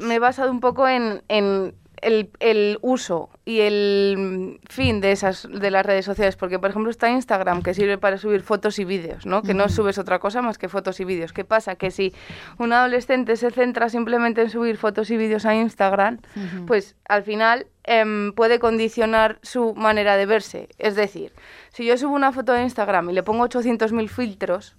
[0.00, 5.48] me, he basado un poco en, en el, el, uso y el fin de esas
[5.50, 8.84] de las redes sociales, porque por ejemplo está Instagram que sirve para subir fotos y
[8.84, 9.42] vídeos, ¿no?
[9.42, 11.32] Que no subes otra cosa más que fotos y vídeos.
[11.32, 11.76] ¿Qué pasa?
[11.76, 12.14] Que si
[12.58, 16.18] un adolescente se centra simplemente en subir fotos y vídeos a Instagram,
[16.66, 20.68] pues al final em, puede condicionar su manera de verse.
[20.78, 21.32] Es decir,
[21.70, 24.76] si yo subo una foto a Instagram y le pongo 800.000 filtros,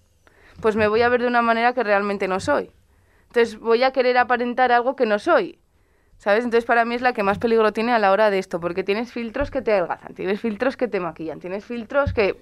[0.61, 2.71] pues me voy a ver de una manera que realmente no soy.
[3.27, 5.58] Entonces voy a querer aparentar algo que no soy.
[6.19, 6.43] ¿Sabes?
[6.43, 8.83] Entonces para mí es la que más peligro tiene a la hora de esto, porque
[8.83, 12.35] tienes filtros que te adelgazan, tienes filtros que te maquillan, tienes filtros que,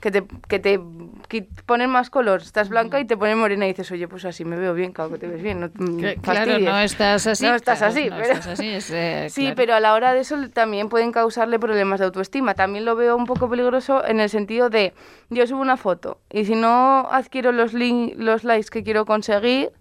[0.00, 0.80] que, te, que te
[1.66, 2.40] ponen más color.
[2.40, 5.10] Estás blanca y te ponen morena y dices, oye, pues así me veo bien, claro
[5.10, 5.58] que te ves bien.
[5.58, 5.70] No,
[6.22, 7.44] claro, no estás así.
[7.44, 8.08] No estás así,
[8.92, 12.54] eh, sí, pero a la hora de eso también pueden causarle problemas de autoestima.
[12.54, 14.94] También lo veo un poco peligroso en el sentido de,
[15.30, 19.72] yo subo una foto y si no adquiero los, los likes que quiero conseguir,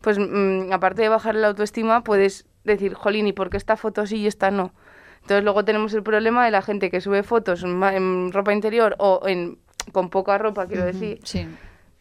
[0.00, 4.06] pues mm, aparte de bajar la autoestima, puedes decir, jolín, ¿y por qué esta foto
[4.06, 4.72] sí y esta no?
[5.22, 9.22] Entonces luego tenemos el problema de la gente que sube fotos en, ropa interior o
[9.26, 9.58] en,
[9.92, 11.20] con poca ropa, quiero decir.
[11.24, 11.46] Sí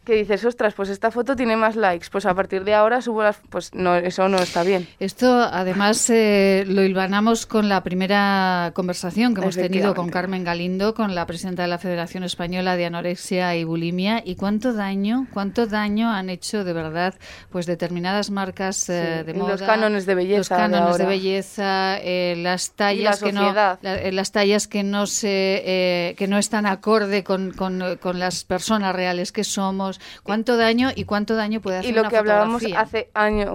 [0.08, 3.24] que dices, ostras, pues esta foto tiene más likes, pues a partir de ahora subo
[3.24, 3.41] las...
[3.49, 4.88] Pues no, eso no está bien.
[5.01, 10.93] Esto además eh, lo hilvanamos con la primera conversación que hemos tenido con Carmen Galindo,
[10.93, 15.68] con la presidenta de la Federación Española de Anorexia y Bulimia, y cuánto daño, cuánto
[15.68, 17.14] daño han hecho de verdad
[17.49, 19.51] pues determinadas marcas eh, de moda.
[19.51, 20.38] Los cánones de belleza.
[20.38, 23.53] Los cánones de, belleza, eh, las tallas que no...
[23.82, 26.16] las tallas que no se...
[26.18, 31.03] que no están acorde con, con, con las personas reales que somos cuánto daño y
[31.05, 33.49] cuánto daño puede hacer Y lo que hablábamos hace años,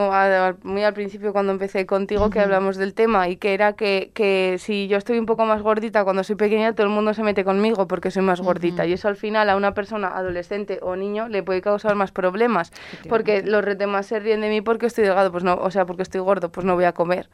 [0.63, 4.57] muy al principio cuando empecé contigo, que hablamos del tema y que era que, que,
[4.59, 7.45] si yo estoy un poco más gordita cuando soy pequeña, todo el mundo se mete
[7.45, 8.87] conmigo porque soy más gordita.
[8.87, 12.73] Y eso al final a una persona adolescente o niño le puede causar más problemas.
[13.09, 16.03] Porque los retemas se ríen de mí porque estoy delgado, pues no, o sea, porque
[16.03, 17.29] estoy gordo, pues no voy a comer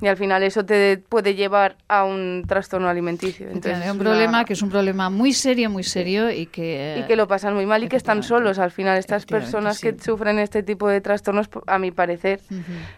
[0.00, 3.48] y al final eso te puede llevar a un trastorno alimenticio.
[3.48, 7.00] Entonces, es un problema que es un problema muy serio, muy serio y que...
[7.00, 8.98] Y que lo pasan muy mal y que están solos al final.
[8.98, 12.40] Estas personas que sufren este tipo de trastornos, a mi parecer,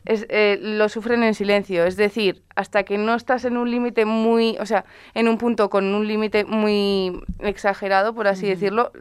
[0.04, 1.84] es, eh, lo sufren en silencio.
[1.84, 4.84] Es decir, hasta que no estás en un límite muy, o sea,
[5.14, 8.92] en un punto con un límite muy exagerado, por así decirlo,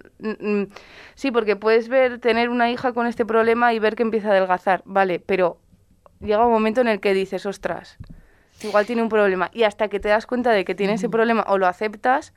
[1.15, 4.31] sí, porque puedes ver, tener una hija con este problema y ver que empieza a
[4.31, 5.57] adelgazar, vale, pero
[6.21, 7.97] llega un momento en el que dices, ostras,
[8.63, 9.49] igual tiene un problema.
[9.53, 12.33] Y hasta que te das cuenta de que tiene ese problema o lo aceptas,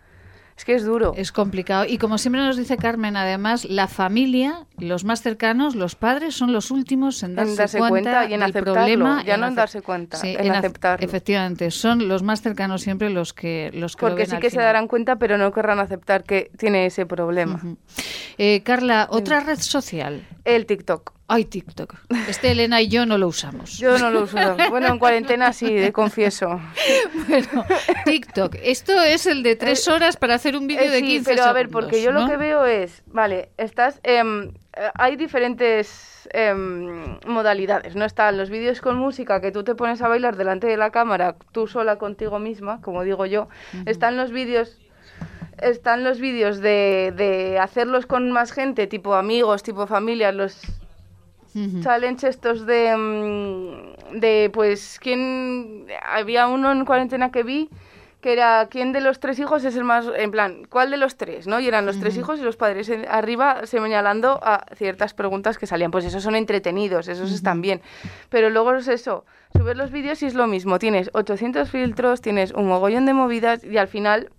[0.57, 1.14] es que es duro.
[1.16, 1.85] Es complicado.
[1.85, 6.53] Y como siempre nos dice Carmen, además, la familia, los más cercanos, los padres, son
[6.53, 9.24] los últimos en darse, cuenta, y en problema.
[9.24, 11.05] Ya no en darse cuenta, en, aceptarlo.
[11.05, 14.87] Efectivamente, son los más cercanos siempre los que los que Porque sí que se darán
[14.87, 17.61] cuenta, pero no querrán aceptar que tiene ese problema.
[18.39, 20.24] Eh, Carla, otra red social.
[20.45, 21.14] El TikTok.
[21.27, 21.95] Ay, TikTok.
[22.29, 23.79] Este Elena y yo no lo usamos.
[23.79, 24.37] Yo no lo uso.
[24.68, 26.61] Bueno, en cuarentena sí, confieso.
[27.29, 27.64] Bueno,
[28.05, 28.57] TikTok.
[28.62, 31.45] Esto es el de tres eh, horas para hacer un vídeo eh, de 15 pero
[31.45, 34.22] a ver, porque yo lo que veo es, vale, estás, eh,
[34.95, 38.05] hay diferentes em, modalidades, ¿no?
[38.05, 41.37] Están los vídeos con música que tú te pones a bailar delante de la cámara,
[41.53, 43.49] tú sola contigo misma, como digo yo.
[43.87, 44.79] Están los vídeos
[45.62, 50.61] están los vídeos de, de hacerlos con más gente, tipo amigos, tipo familia, los
[51.82, 55.86] challenge estos de, mm, de, pues, ¿quién?
[56.02, 57.70] Había uno en cuarentena que vi
[58.24, 61.18] que era quién de los tres hijos es el más, en plan, ¿cuál de los
[61.18, 61.46] tres?
[61.46, 61.61] ¿no?
[61.61, 65.90] Y eran los tres hijos y los padres arriba señalando a ciertas preguntas que salían.
[65.90, 67.82] Pues esos son entretenidos, esos están bien.
[68.30, 70.78] Pero luego es eso, subir los vídeos y es lo mismo.
[70.78, 74.30] Tienes 800 filtros, tienes un mogollón de movidas y al final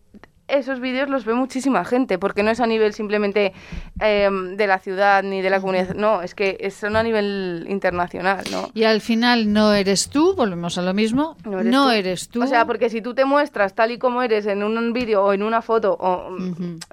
[0.47, 3.53] esos vídeos los ve muchísima gente, porque no es a nivel simplemente
[3.99, 8.43] em, de la ciudad ni de la comunidad, no, es que son a nivel internacional,
[8.51, 8.69] ¿no?
[8.73, 12.43] Y al final no eres tú, volvemos a lo mismo, no eres, tú.
[12.43, 15.33] O sea, porque si tú te muestras tal y como eres en un vídeo o
[15.33, 16.35] en una foto, o,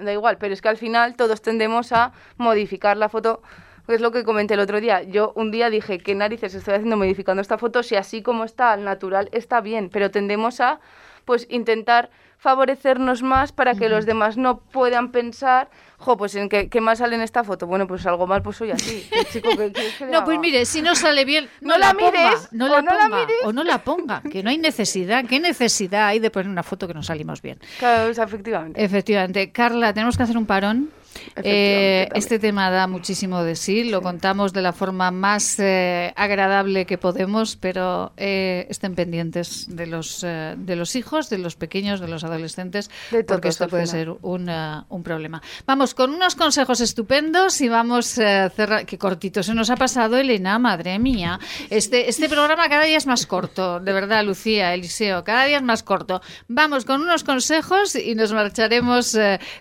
[0.00, 3.42] da igual, pero es que al final todos tendemos a modificar la foto
[3.88, 5.02] es lo que comenté el otro día.
[5.02, 7.82] Yo un día dije, ¿qué narices estoy haciendo modificando esta foto?
[7.82, 10.80] Si así como está, al natural, está bien, pero tendemos a
[11.24, 12.10] pues intentar
[12.42, 17.14] favorecernos más para que los demás no puedan pensar, jo, pues en qué, más sale
[17.14, 17.68] en esta foto.
[17.68, 19.08] Bueno, pues algo mal, pues soy así.
[20.10, 23.62] no, pues mire, si no sale bien, no, la, mires, no la ponga, o no
[23.62, 25.24] la ponga, que no hay necesidad.
[25.24, 27.60] ¿Qué necesidad hay de poner una foto que no salimos bien?
[27.78, 28.84] Claro, efectivamente.
[28.84, 29.52] Efectivamente.
[29.52, 30.90] Carla, tenemos que hacer un parón.
[31.36, 36.86] Eh, este tema da muchísimo de sí, lo contamos de la forma más eh, agradable
[36.86, 42.08] que podemos, pero eh, estén pendientes de los, de los hijos, de los pequeños, de
[42.08, 42.90] los adolescentes,
[43.26, 44.50] porque esto puede ser un,
[44.88, 45.42] un, problema.
[45.66, 48.86] Vamos con unos consejos estupendos y vamos a cerrar.
[48.86, 51.40] Qué cortito se nos ha pasado, Elena, madre mía.
[51.70, 55.62] Este, este programa cada día es más corto, de verdad, Lucía, Eliseo, cada día es
[55.62, 56.20] más corto.
[56.48, 59.16] Vamos con unos consejos y nos marcharemos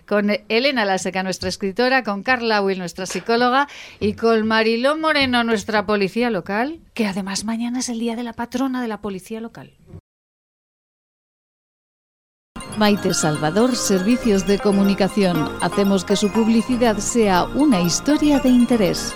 [0.06, 3.66] con Elena la seca nuestra escritora, con Carla Will, nuestra psicóloga,
[3.98, 8.32] y con Mariló Moreno, nuestra policía local, que además mañana es el día de la
[8.32, 9.72] patrona de la policía local.
[12.78, 15.50] Maite Salvador, Servicios de Comunicación.
[15.60, 19.12] Hacemos que su publicidad sea una historia de interés.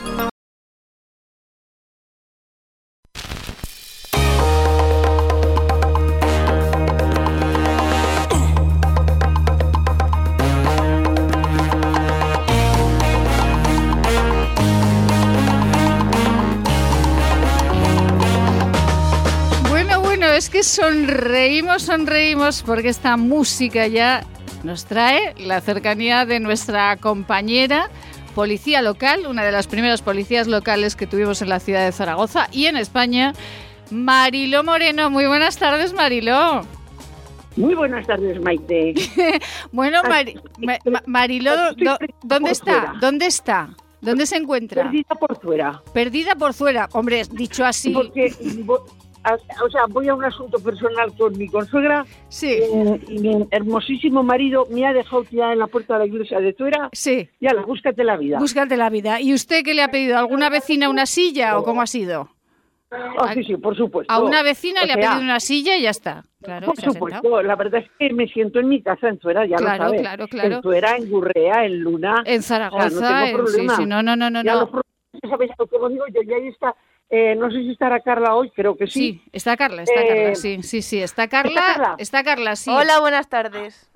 [20.56, 24.24] Que sonreímos, sonreímos porque esta música ya
[24.64, 27.90] nos trae la cercanía de nuestra compañera
[28.34, 32.48] policía local, una de las primeras policías locales que tuvimos en la ciudad de Zaragoza
[32.52, 33.34] y en España,
[33.90, 35.10] Mariló Moreno.
[35.10, 36.62] Muy buenas tardes, Mariló.
[37.56, 38.94] Muy buenas tardes, Maite.
[39.72, 40.00] bueno,
[41.04, 41.52] Mariló,
[42.22, 42.94] ¿dónde está?
[42.98, 43.76] ¿Dónde está?
[44.00, 44.84] ¿Dónde se encuentra?
[44.84, 45.82] Perdida por fuera.
[45.92, 46.88] Perdida por fuera.
[46.92, 47.90] Hombre, dicho así.
[47.90, 48.32] Porque
[49.64, 52.04] o sea, voy a un asunto personal con mi consuegra.
[52.28, 52.52] Sí.
[52.52, 56.40] Eh, y mi hermosísimo marido me ha dejado tirada en la puerta de la iglesia
[56.40, 56.88] de Tuera.
[56.92, 57.28] Sí.
[57.40, 58.38] Ya, búscate la vida.
[58.38, 59.20] Búscate la vida.
[59.20, 60.18] ¿Y usted qué le ha pedido?
[60.18, 62.30] ¿Alguna vecina una silla o cómo ha sido?
[62.90, 64.12] Ah, sí, sí, por supuesto.
[64.12, 66.24] A una vecina le ha pedido una silla y ya está.
[66.40, 69.56] Claro, por supuesto, la verdad es que me siento en mi casa en Tuera, ya
[69.56, 70.00] claro, lo sabes.
[70.00, 72.22] Claro, claro, En Tuera, en Gurrea, en Luna.
[72.24, 74.42] En Zaragoza, no sí, sí, no, no, no, no.
[74.44, 74.54] Ya
[75.28, 75.50] ¿sabes?
[75.56, 76.74] Como digo yo, ya ahí está
[77.10, 78.92] eh, no sé si estará Carla hoy, creo que sí.
[78.92, 82.70] Sí, está Carla, está Carla, eh, sí, sí, sí, está Carla, está Carla, sí.
[82.70, 83.90] Hola, buenas tardes.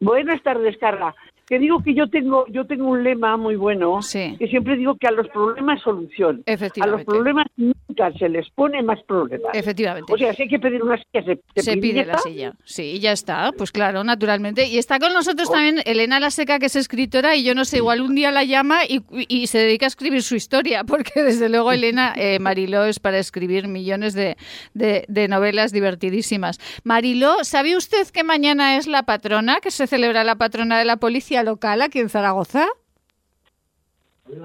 [0.00, 1.14] Buenas tardes, Carla
[1.50, 5.08] que digo que yo tengo yo tengo un lema muy bueno que siempre digo que
[5.08, 9.52] a los problemas solución a los problemas nunca se les pone más problemas.
[9.52, 10.12] Efectivamente.
[10.12, 12.52] O sea si hay que pedir una silla se, pide la silla.
[12.64, 14.68] Sí ya está pues claro naturalmente.
[14.68, 15.52] Y está con nosotros oh.
[15.52, 18.44] también Elena La Seca que es escritora y yo no sé igual un día la
[18.44, 22.84] llama y, y se dedica a escribir su historia porque desde luego Elena eh, Mariló
[22.84, 24.36] es para escribir millones de,
[24.74, 26.60] de, de novelas divertidísimas.
[26.84, 30.98] Mariló ¿sabe usted que mañana es la patrona que se celebra la patrona de la
[30.98, 32.66] policía local aquí en Zaragoza?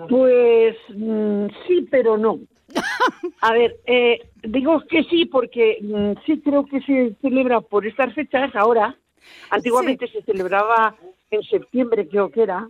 [0.10, 2.40] Pues mm, sí, pero no.
[3.42, 8.14] A ver, eh, digo que sí porque mm, sí creo que se celebra por estas
[8.14, 8.98] fechas ahora.
[9.50, 10.96] Antiguamente se celebraba
[11.32, 12.68] en septiembre, creo que era,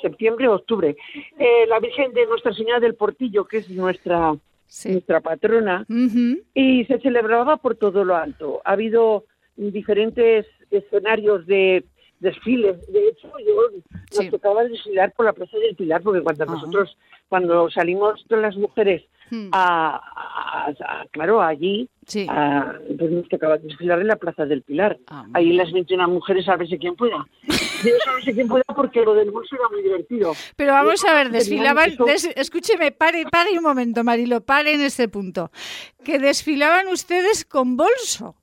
[0.00, 0.96] septiembre o octubre.
[1.38, 4.34] Eh, la Virgen de Nuestra Señora del Portillo, que es nuestra,
[4.84, 5.84] nuestra patrona,
[6.54, 8.62] y se celebraba por todo lo alto.
[8.64, 9.24] Ha habido
[9.56, 11.84] diferentes escenarios de
[12.22, 12.80] desfiles.
[12.90, 13.78] De hecho, yo
[14.16, 16.96] nos tocaba desfilar por la Plaza del Pilar, porque cuando nosotros,
[17.28, 19.50] cuando salimos todas las mujeres hmm.
[19.52, 20.00] a,
[21.10, 24.98] claro, allí, pues nos tocaba desfilar en la Plaza del Pilar.
[25.08, 27.26] Ah, Ahí las 21 mujeres, a ver si quién pueda.
[27.84, 30.32] Yo a si quién pueda porque lo del bolso era muy divertido.
[30.56, 31.90] Pero vamos a ver, desfilaban,
[32.36, 35.50] escúcheme, pare, pare un momento, Marilo, pare en ese punto.
[36.04, 38.36] Que desfilaban ustedes con bolso.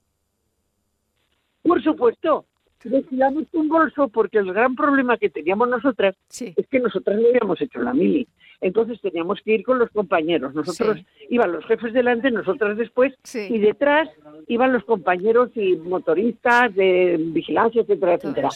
[1.62, 2.46] Por supuesto,
[2.88, 7.60] desfilamos con bolso porque el gran problema que teníamos nosotras es que nosotras no habíamos
[7.62, 8.28] hecho la mili.
[8.62, 10.54] Entonces teníamos que ir con los compañeros.
[10.54, 11.00] Nosotros
[11.30, 14.10] iban los jefes delante, nosotras después, y detrás
[14.48, 18.50] iban los compañeros y motoristas de vigilancia, etcétera, etcétera.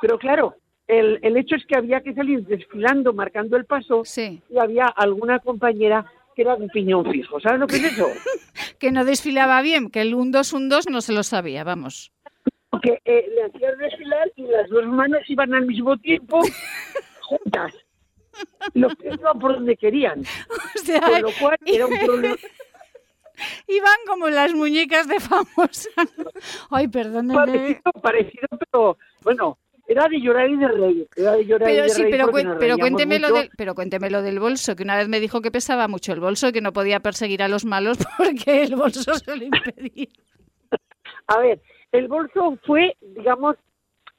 [0.00, 0.54] Pero claro,
[0.86, 5.38] el, el, hecho es que había que salir desfilando, marcando el paso, y había alguna
[5.38, 6.04] compañera
[6.34, 7.40] que era de piñón fijo.
[7.40, 8.08] ¿Sabes lo que es eso?
[8.78, 12.12] que no desfilaba bien, que el 1, 2, 1, 2 no se lo sabía, vamos
[12.78, 16.40] que eh, le hacían desfilar y las dos manos iban al mismo tiempo
[17.22, 17.74] juntas.
[18.74, 20.22] Los que iban por donde querían.
[20.86, 22.36] con lo cual era un problema.
[23.66, 25.88] Iban como las muñecas de famosa.
[26.70, 27.34] Ay, perdónenme.
[27.34, 31.08] Parecido, parecido, pero bueno, era de llorar y de reír.
[31.16, 34.22] Era de llorar pero, y de sí, pero, pero, cuénteme lo del, pero cuénteme lo
[34.22, 36.72] del bolso, que una vez me dijo que pesaba mucho el bolso y que no
[36.72, 40.06] podía perseguir a los malos porque el bolso se lo impedía.
[41.26, 41.60] A ver,
[41.92, 43.56] el bolso fue, digamos,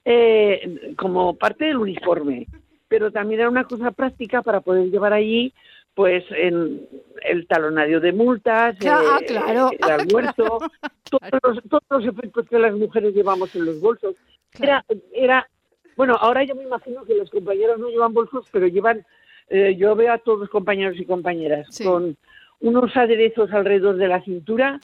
[0.05, 2.47] eh, como parte del uniforme,
[2.87, 5.53] pero también era una cosa práctica para poder llevar allí
[5.93, 6.87] pues en
[7.23, 10.59] el talonario de multas, ah, eh, el almuerzo,
[11.11, 14.15] Todos, los, todos, los, efectos que las mujeres llevamos en los bolsos.
[14.57, 15.49] Era, era,
[15.97, 19.05] bueno, ahora yo me imagino que los compañeros no llevan bolsos, pero llevan,
[19.49, 22.15] eh, yo veo a todos los compañeros y compañeras con
[22.61, 24.79] unos aderezos alrededor de la cintura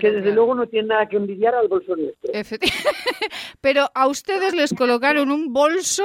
[0.00, 2.32] que desde luego no tienen nada que envidiar al bolso nuestro.
[3.60, 6.04] Pero a ustedes les colocaron un bolso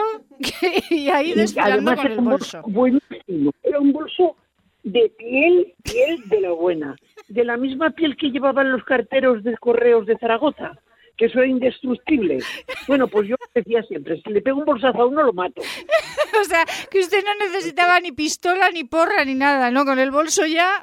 [0.89, 2.61] y ahí desfilando con el bolso.
[2.67, 3.51] Buenísimo.
[3.63, 4.35] Era un bolso
[4.83, 6.95] de piel, piel de la buena,
[7.27, 10.79] de la misma piel que llevaban los carteros de correos de Zaragoza
[11.17, 12.39] que eso era indestructible.
[12.87, 15.61] Bueno, pues yo decía siempre, si le pego un bolsazo a uno lo mato.
[16.41, 19.85] o sea, que usted no necesitaba ni pistola, ni porra, ni nada, ¿no?
[19.85, 20.79] Con el bolso ya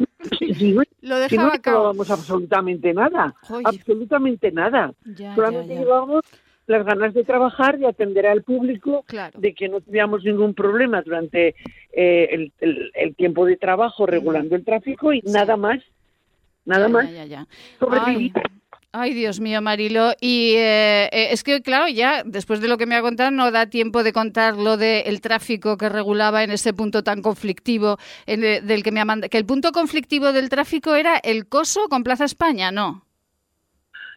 [1.01, 4.95] lo dejaba si no llevábamos absolutamente nada, absolutamente nada.
[5.35, 6.25] Solamente llevábamos
[6.67, 9.05] las ganas de trabajar, de atender al público,
[9.37, 11.55] de que no tuviéramos ningún problema durante
[11.93, 15.81] eh, el, tiempo de trabajo regulando el tráfico y nada más.
[16.65, 17.09] Nada más.
[17.81, 18.33] Sobrevivir.
[18.37, 18.62] Ay,
[19.15, 20.13] Dios mío, Marilo.
[20.21, 23.51] Y eh, eh, es que, claro, ya después de lo que me ha contado, no
[23.51, 28.83] da tiempo de contar lo del tráfico que regulaba en ese punto tan conflictivo, del
[28.83, 29.31] que me ha mandado.
[29.31, 33.05] Que el punto conflictivo del tráfico era el coso con Plaza España, ¿no?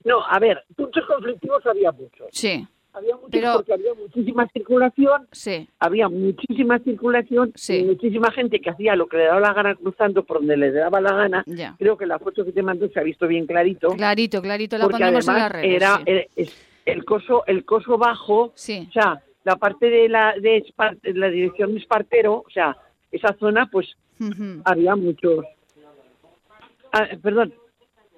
[0.03, 2.27] No, a ver, puntos conflictivos había muchos.
[2.31, 2.67] Sí.
[2.95, 5.67] Había porque había muchísima circulación, sí.
[5.79, 10.23] había muchísima circulación, y muchísima gente que hacía lo que le daba la gana cruzando
[10.23, 11.45] por donde le daba la gana.
[11.77, 13.89] Creo que la foto que te mandó se ha visto bien clarito.
[13.89, 15.63] Clarito, clarito, la ponemos en la red.
[15.65, 20.63] Era el, coso, el coso bajo, o sea, la parte de la, de
[21.13, 22.77] la dirección de Espartero, o sea,
[23.11, 23.87] esa zona, pues
[24.63, 25.45] había muchos.
[26.93, 27.53] Ah, perdón,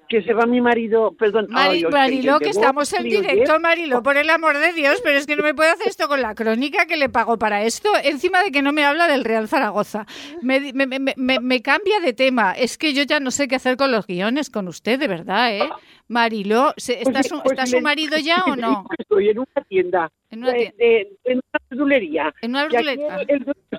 [0.08, 1.48] que se va mi marido, perdón.
[1.50, 5.42] Marilo, que, estamos en directo, Marilo, por el amor de Dios, pero es que no
[5.42, 8.62] me puede hacer esto con la crónica que le pago para esto, encima de que
[8.62, 10.06] no me habla del Real Zaragoza.
[10.40, 13.76] Me, me, me, me cambia de tema, es que yo ya no sé qué hacer
[13.76, 15.68] con los guiones, con usted, de verdad, ¿eh?
[16.08, 18.84] Marilo, pues ¿está, su, ¿está su marido ya o no?
[18.98, 20.10] Estoy en una tienda.
[20.30, 20.74] En una, tienda?
[20.78, 22.34] en una verdulería.
[22.40, 23.18] En una verdulería.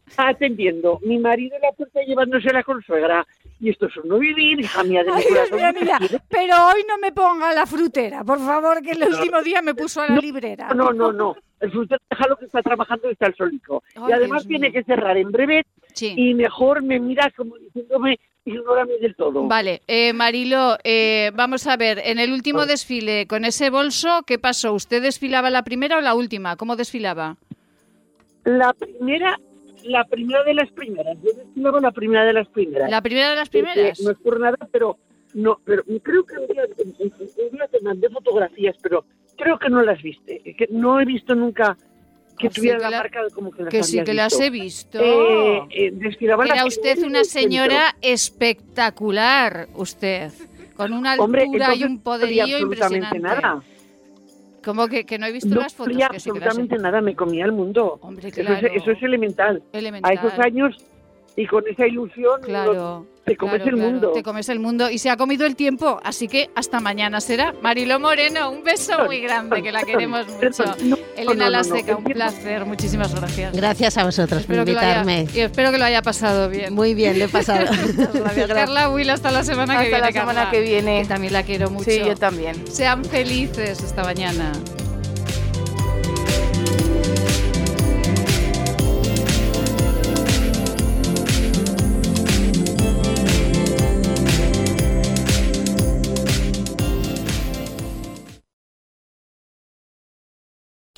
[0.07, 0.99] está atendiendo.
[1.03, 3.25] Mi marido en la puerta llevándose a la consuegra
[3.59, 6.21] y esto es un no vivir, hija mía de mi corazón.
[6.29, 10.01] pero hoy no me ponga la frutera, por favor, que el último día me puso
[10.01, 10.69] a la librera.
[10.73, 11.35] No, no, no.
[11.59, 11.99] El frutero
[12.29, 13.83] lo que está trabajando y está el solico.
[14.07, 15.65] y además tiene que cerrar en breve
[15.99, 19.47] y mejor me mira como diciéndome del todo.
[19.47, 24.39] Vale, eh, Marilo, eh, vamos a ver, en el último desfile con ese bolso, ¿qué
[24.39, 24.73] pasó?
[24.73, 26.55] ¿Usted desfilaba la primera o la última?
[26.55, 27.37] ¿Cómo desfilaba?
[28.45, 29.37] La primera
[29.83, 31.17] la primera de las primeras.
[31.21, 32.89] Yo desfilaba la primera de las primeras.
[32.89, 34.01] ¿La primera de las primeras?
[34.01, 34.97] no es por nada, pero
[35.33, 39.05] no, pero creo que un día, te mandé fotografías, pero
[39.37, 40.41] creo que no las viste.
[40.57, 41.77] Que no he visto nunca
[42.39, 44.99] que tuviera la, marca como que las Que sí, que las he visto.
[44.99, 50.31] Eh, eh, Era usted una señora espectacular, usted.
[50.75, 53.19] Con una altura y un poderío impresionante.
[53.19, 53.61] nada.
[54.63, 55.95] Como que, que no he visto las fotos.
[55.95, 57.99] No absolutamente nada, me comía el mundo.
[58.01, 58.55] Hombre, claro.
[58.55, 59.61] eso, es, eso, es, elemental.
[59.73, 60.11] elemental.
[60.11, 60.75] A esos años
[61.39, 64.11] y con esa ilusión claro, te comes el mundo.
[64.11, 67.53] Te comes el mundo y se ha comido el tiempo, así que hasta mañana será.
[67.61, 70.65] Marilo Moreno, un beso muy grande, que la queremos mucho.
[71.15, 73.55] Elena Laseca, un placer, muchísimas gracias.
[73.55, 75.27] Gracias a vosotros por invitarme.
[75.33, 76.73] y espero que lo haya pasado bien.
[76.73, 77.67] Muy bien, le he pasado.
[78.13, 78.49] gracias.
[78.49, 79.95] Carla Will, hasta la semana que viene.
[79.95, 81.05] Hasta la semana que viene.
[81.05, 81.89] también la quiero mucho.
[81.89, 82.67] Sí, yo también.
[82.67, 84.51] Sean felices esta mañana.